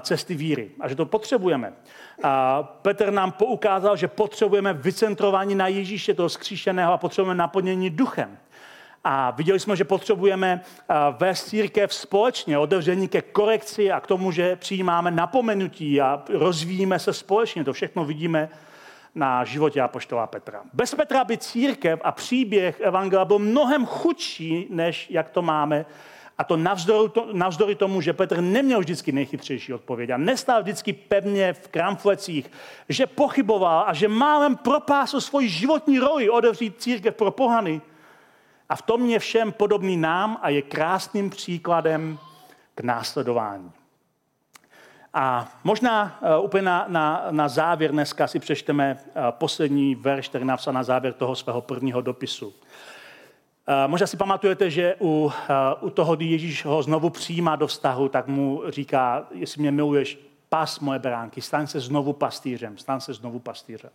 cesty 0.00 0.34
víry 0.34 0.70
a 0.80 0.88
že 0.88 0.94
to 0.94 1.06
potřebujeme. 1.06 1.72
A 2.22 2.62
Petr 2.62 3.10
nám 3.10 3.32
poukázal, 3.32 3.96
že 3.96 4.08
potřebujeme 4.08 4.72
vycentrování 4.72 5.54
na 5.54 5.68
Ježíše, 5.68 6.14
toho 6.14 6.28
skříšeného, 6.28 6.92
a 6.92 6.98
potřebujeme 6.98 7.38
naplnění 7.38 7.90
duchem. 7.90 8.38
A 9.04 9.30
viděli 9.30 9.60
jsme, 9.60 9.76
že 9.76 9.84
potřebujeme 9.84 10.60
vést 11.18 11.44
církev 11.44 11.94
společně, 11.94 12.58
otevření 12.58 13.08
ke 13.08 13.22
korekci 13.22 13.92
a 13.92 14.00
k 14.00 14.06
tomu, 14.06 14.32
že 14.32 14.56
přijímáme 14.56 15.10
napomenutí 15.10 16.00
a 16.00 16.22
rozvíjíme 16.28 16.98
se 16.98 17.12
společně. 17.12 17.64
To 17.64 17.72
všechno 17.72 18.04
vidíme 18.04 18.48
na 19.18 19.44
životě 19.44 19.80
apoštola 19.80 20.26
Petra. 20.26 20.62
Bez 20.72 20.94
Petra 20.94 21.24
by 21.24 21.38
církev 21.38 22.00
a 22.04 22.12
příběh 22.12 22.80
Evangela 22.80 23.24
byl 23.24 23.38
mnohem 23.38 23.86
chudší, 23.86 24.66
než 24.70 25.10
jak 25.10 25.30
to 25.30 25.42
máme. 25.42 25.86
A 26.38 26.44
to 26.44 26.56
navzdory, 26.56 27.08
to, 27.08 27.28
navzdory 27.32 27.74
tomu, 27.74 28.00
že 28.00 28.12
Petr 28.12 28.40
neměl 28.40 28.80
vždycky 28.80 29.12
nejchytřejší 29.12 29.74
odpověď 29.74 30.10
a 30.10 30.16
nestál 30.16 30.62
vždycky 30.62 30.92
pevně 30.92 31.52
v 31.52 31.68
kramflecích, 31.68 32.50
že 32.88 33.06
pochyboval 33.06 33.84
a 33.86 33.92
že 33.92 34.08
málem 34.08 34.56
propásl 34.56 35.20
svoji 35.20 35.48
životní 35.48 35.98
roli 35.98 36.30
odevřít 36.30 36.82
církev 36.82 37.14
pro 37.14 37.30
pohany. 37.30 37.80
A 38.68 38.76
v 38.76 38.82
tom 38.82 39.06
je 39.06 39.18
všem 39.18 39.52
podobný 39.52 39.96
nám 39.96 40.38
a 40.42 40.48
je 40.48 40.62
krásným 40.62 41.30
příkladem 41.30 42.18
k 42.74 42.80
následování. 42.80 43.72
A 45.14 45.48
možná 45.64 46.18
uh, 46.38 46.44
úplně 46.44 46.62
na, 46.62 46.84
na, 46.88 47.26
na 47.30 47.48
závěr 47.48 47.90
dneska 47.90 48.26
si 48.26 48.38
přečteme 48.38 48.98
uh, 48.98 49.22
poslední 49.30 49.94
verš, 49.94 50.28
který 50.28 50.44
napsal 50.44 50.72
na 50.72 50.82
závěr 50.82 51.12
toho 51.12 51.36
svého 51.36 51.60
prvního 51.60 52.00
dopisu. 52.00 52.46
Uh, 52.46 52.54
možná 53.86 54.06
si 54.06 54.16
pamatujete, 54.16 54.70
že 54.70 54.94
u, 55.00 55.32
u 55.80 55.90
toho, 55.90 56.16
kdy 56.16 56.24
Ježíš 56.24 56.64
ho 56.64 56.82
znovu 56.82 57.10
přijímá 57.10 57.56
do 57.56 57.66
vztahu, 57.66 58.08
tak 58.08 58.26
mu 58.26 58.62
říká, 58.68 59.26
jestli 59.30 59.60
mě 59.60 59.70
miluješ, 59.70 60.18
pas 60.48 60.80
moje 60.80 60.98
beránky, 60.98 61.40
staň 61.40 61.66
se 61.66 61.80
znovu 61.80 62.12
pastýřem, 62.12 62.78
staň 62.78 63.00
se 63.00 63.14
znovu 63.14 63.38
pastýřem. 63.38 63.90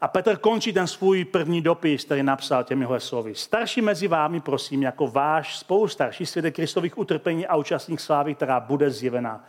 A 0.00 0.08
Petr 0.08 0.36
končí 0.36 0.72
ten 0.72 0.86
svůj 0.86 1.24
první 1.24 1.62
dopis, 1.62 2.04
který 2.04 2.22
napsal 2.22 2.64
těmihle 2.64 3.00
slovy. 3.00 3.34
Starší 3.34 3.82
mezi 3.82 4.08
vámi, 4.08 4.40
prosím, 4.40 4.82
jako 4.82 5.06
váš 5.06 5.58
spolustarší 5.58 6.26
svědek 6.26 6.54
Kristových 6.54 6.98
utrpení 6.98 7.46
a 7.46 7.56
účastník 7.56 8.00
slávy, 8.00 8.34
která 8.34 8.60
bude 8.60 8.90
zjevena 8.90 9.44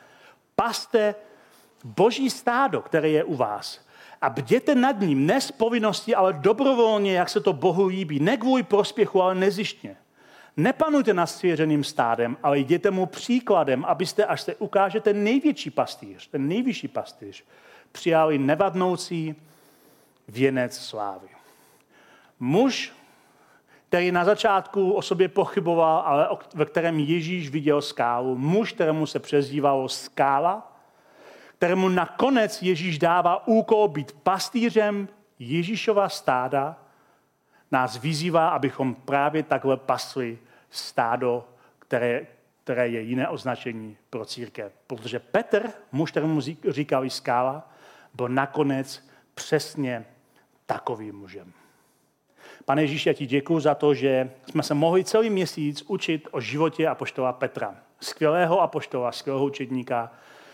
paste 0.60 1.16
boží 1.84 2.30
stádo, 2.30 2.82
které 2.82 3.10
je 3.10 3.24
u 3.24 3.36
vás. 3.36 3.86
A 4.22 4.30
bděte 4.30 4.76
nad 4.76 5.00
ním, 5.00 5.26
ne 5.26 5.42
z 5.42 5.52
povinnosti, 5.52 6.16
ale 6.16 6.34
dobrovolně, 6.34 7.14
jak 7.14 7.30
se 7.30 7.40
to 7.40 7.54
Bohu 7.54 7.88
líbí. 7.88 8.20
Ne 8.20 8.38
kvůli 8.38 8.64
prospěchu, 8.64 9.22
ale 9.22 9.36
nezištně. 9.36 9.96
Nepanujte 10.58 11.14
nad 11.14 11.28
svěřeným 11.28 11.84
stádem, 11.84 12.38
ale 12.44 12.60
jděte 12.60 12.92
mu 12.92 13.06
příkladem, 13.06 13.86
abyste, 13.86 14.26
až 14.26 14.42
se 14.42 14.56
ukáže 14.56 15.00
ten 15.00 15.24
největší 15.24 15.70
pastýř, 15.70 16.28
ten 16.28 16.48
nejvyšší 16.48 16.88
pastýř, 16.88 17.44
přijali 17.92 18.38
nevadnoucí 18.38 19.36
věnec 20.28 20.78
slávy. 20.78 21.28
Muž, 22.40 22.94
který 23.90 24.12
na 24.12 24.26
začátku 24.26 24.92
o 24.92 25.02
sobě 25.02 25.28
pochyboval, 25.28 26.04
ale 26.06 26.30
ve 26.56 26.66
kterém 26.66 27.00
Ježíš 27.00 27.50
viděl 27.50 27.82
skálu. 27.82 28.36
Muž, 28.38 28.74
kterému 28.74 29.06
se 29.06 29.20
přezdívalo 29.20 29.90
skála, 29.90 30.78
kterému 31.58 31.90
nakonec 31.90 32.62
Ježíš 32.62 33.00
dává 33.00 33.48
úkol 33.48 33.88
být 33.88 34.12
pastýřem 34.12 35.08
Ježíšova 35.40 36.10
stáda, 36.10 36.76
nás 37.72 37.98
vyzývá, 37.98 38.50
abychom 38.50 38.96
právě 38.96 39.44
takhle 39.44 39.78
pasli 39.78 40.40
stádo, 40.70 41.48
které, 41.80 42.28
které 42.64 42.88
je 42.88 43.02
jiné 43.02 43.28
označení 43.28 43.98
pro 44.10 44.26
církev. 44.26 44.74
Protože 44.88 45.20
Petr, 45.20 45.70
muž, 45.92 46.12
kterému 46.12 46.42
říkali 46.70 47.10
skála, 47.10 47.72
byl 48.14 48.30
nakonec 48.30 49.10
přesně 49.34 50.06
takovým 50.66 51.16
mužem. 51.16 51.54
Pane 52.70 52.82
Ježíši, 52.82 53.10
já 53.10 53.14
ti 53.14 53.26
děkuji 53.26 53.60
za 53.60 53.76
to, 53.76 53.94
že 53.94 54.32
jsme 54.50 54.64
se 54.64 54.74
mohli 54.74 55.04
celý 55.04 55.30
měsíc 55.30 55.84
učit 55.88 56.28
o 56.32 56.42
životě 56.42 56.88
apoštola 56.88 57.34
Petra. 57.34 57.76
Skvělého 58.00 58.62
apoštola, 58.62 59.12
skvělého 59.12 59.46
učedníka, 59.46 60.12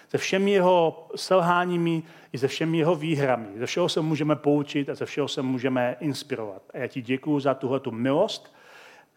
se 0.09 0.17
všemi 0.17 0.51
jeho 0.51 1.07
selháními 1.15 2.03
i 2.33 2.37
se 2.37 2.47
všemi 2.47 2.77
jeho 2.77 2.95
výhrami. 2.95 3.47
Ze 3.55 3.65
všeho 3.65 3.89
se 3.89 4.01
můžeme 4.01 4.35
poučit 4.35 4.89
a 4.89 4.95
ze 4.95 5.05
všeho 5.05 5.27
se 5.27 5.41
můžeme 5.41 5.95
inspirovat. 5.99 6.61
A 6.73 6.77
já 6.77 6.87
ti 6.87 7.01
děkuji 7.01 7.39
za 7.39 7.53
tuhle 7.53 7.79
tu 7.79 7.91
milost, 7.91 8.55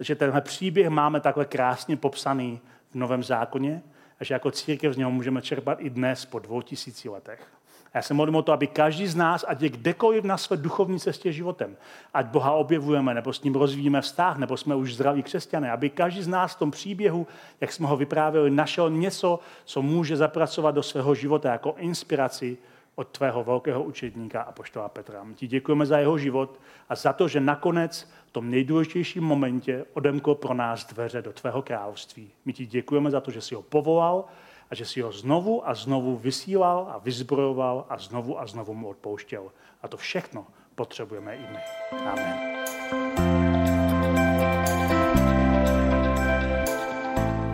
že 0.00 0.14
tenhle 0.14 0.40
příběh 0.40 0.88
máme 0.88 1.20
takhle 1.20 1.44
krásně 1.44 1.96
popsaný 1.96 2.60
v 2.90 2.94
Novém 2.94 3.22
zákoně 3.22 3.82
a 4.20 4.24
že 4.24 4.34
jako 4.34 4.50
církev 4.50 4.94
z 4.94 4.96
něho 4.96 5.10
můžeme 5.10 5.42
čerpat 5.42 5.80
i 5.80 5.90
dnes 5.90 6.24
po 6.24 6.38
dvou 6.38 6.62
tisíci 6.62 7.08
letech. 7.08 7.57
Já 7.94 8.02
se 8.02 8.14
modlím 8.14 8.36
o 8.36 8.42
to, 8.42 8.52
aby 8.52 8.66
každý 8.66 9.06
z 9.06 9.16
nás, 9.16 9.44
ať 9.48 9.62
je 9.62 9.68
kdekoliv 9.68 10.24
na 10.24 10.36
své 10.36 10.56
duchovní 10.56 11.00
cestě 11.00 11.32
životem, 11.32 11.76
ať 12.14 12.26
Boha 12.26 12.52
objevujeme, 12.52 13.14
nebo 13.14 13.32
s 13.32 13.42
ním 13.42 13.54
rozvíjíme 13.54 14.00
vztah, 14.00 14.38
nebo 14.38 14.56
jsme 14.56 14.74
už 14.74 14.94
zdraví 14.94 15.22
křesťané, 15.22 15.70
aby 15.70 15.90
každý 15.90 16.22
z 16.22 16.28
nás 16.28 16.54
v 16.54 16.58
tom 16.58 16.70
příběhu, 16.70 17.26
jak 17.60 17.72
jsme 17.72 17.86
ho 17.86 17.96
vyprávěli, 17.96 18.50
našel 18.50 18.90
něco, 18.90 19.40
co 19.64 19.82
může 19.82 20.16
zapracovat 20.16 20.70
do 20.70 20.82
svého 20.82 21.14
života 21.14 21.52
jako 21.52 21.74
inspiraci 21.78 22.58
od 22.94 23.08
tvého 23.08 23.44
velkého 23.44 23.82
učedníka 23.82 24.42
a 24.42 24.52
poštola 24.52 24.88
Petra. 24.88 25.24
My 25.24 25.34
ti 25.34 25.46
děkujeme 25.46 25.86
za 25.86 25.98
jeho 25.98 26.18
život 26.18 26.60
a 26.88 26.94
za 26.94 27.12
to, 27.12 27.28
že 27.28 27.40
nakonec 27.40 28.08
v 28.26 28.30
tom 28.30 28.50
nejdůležitějším 28.50 29.24
momentě 29.24 29.84
odemkl 29.94 30.34
pro 30.34 30.54
nás 30.54 30.86
dveře 30.86 31.22
do 31.22 31.32
tvého 31.32 31.62
království. 31.62 32.30
My 32.44 32.52
ti 32.52 32.66
děkujeme 32.66 33.10
za 33.10 33.20
to, 33.20 33.30
že 33.30 33.40
jsi 33.40 33.54
ho 33.54 33.62
povolal, 33.62 34.24
a 34.70 34.74
že 34.74 34.84
si 34.84 35.00
ho 35.00 35.12
znovu 35.12 35.68
a 35.68 35.74
znovu 35.74 36.16
vysílal 36.16 36.88
a 36.94 36.98
vyzbrojoval 36.98 37.86
a 37.88 37.98
znovu 37.98 38.40
a 38.40 38.46
znovu 38.46 38.74
mu 38.74 38.88
odpouštěl. 38.88 39.52
A 39.82 39.88
to 39.88 39.96
všechno 39.96 40.46
potřebujeme 40.74 41.36
i 41.36 41.40
my. 41.40 41.58
Amen. 42.06 42.58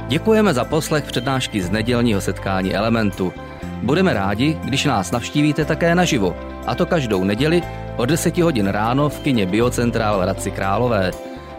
Děkujeme 0.09 0.55
za 0.55 0.65
poslech 0.65 1.05
přednášky 1.05 1.63
z 1.63 1.71
nedělního 1.71 2.21
setkání 2.21 2.75
Elementu. 2.75 3.33
Budeme 3.83 4.15
rádi, 4.15 4.59
když 4.65 4.85
nás 4.85 5.11
navštívíte 5.11 5.65
také 5.65 5.95
naživo, 5.95 6.37
a 6.67 6.75
to 6.75 6.87
každou 6.87 7.25
neděli 7.25 7.63
od 7.97 8.07
10 8.07 8.39
hodin 8.39 8.67
ráno 8.67 9.09
v 9.09 9.21
kině 9.21 9.47
Biocentrál 9.47 10.19
v 10.19 10.23
Hradci 10.23 10.51
Králové. 10.51 11.11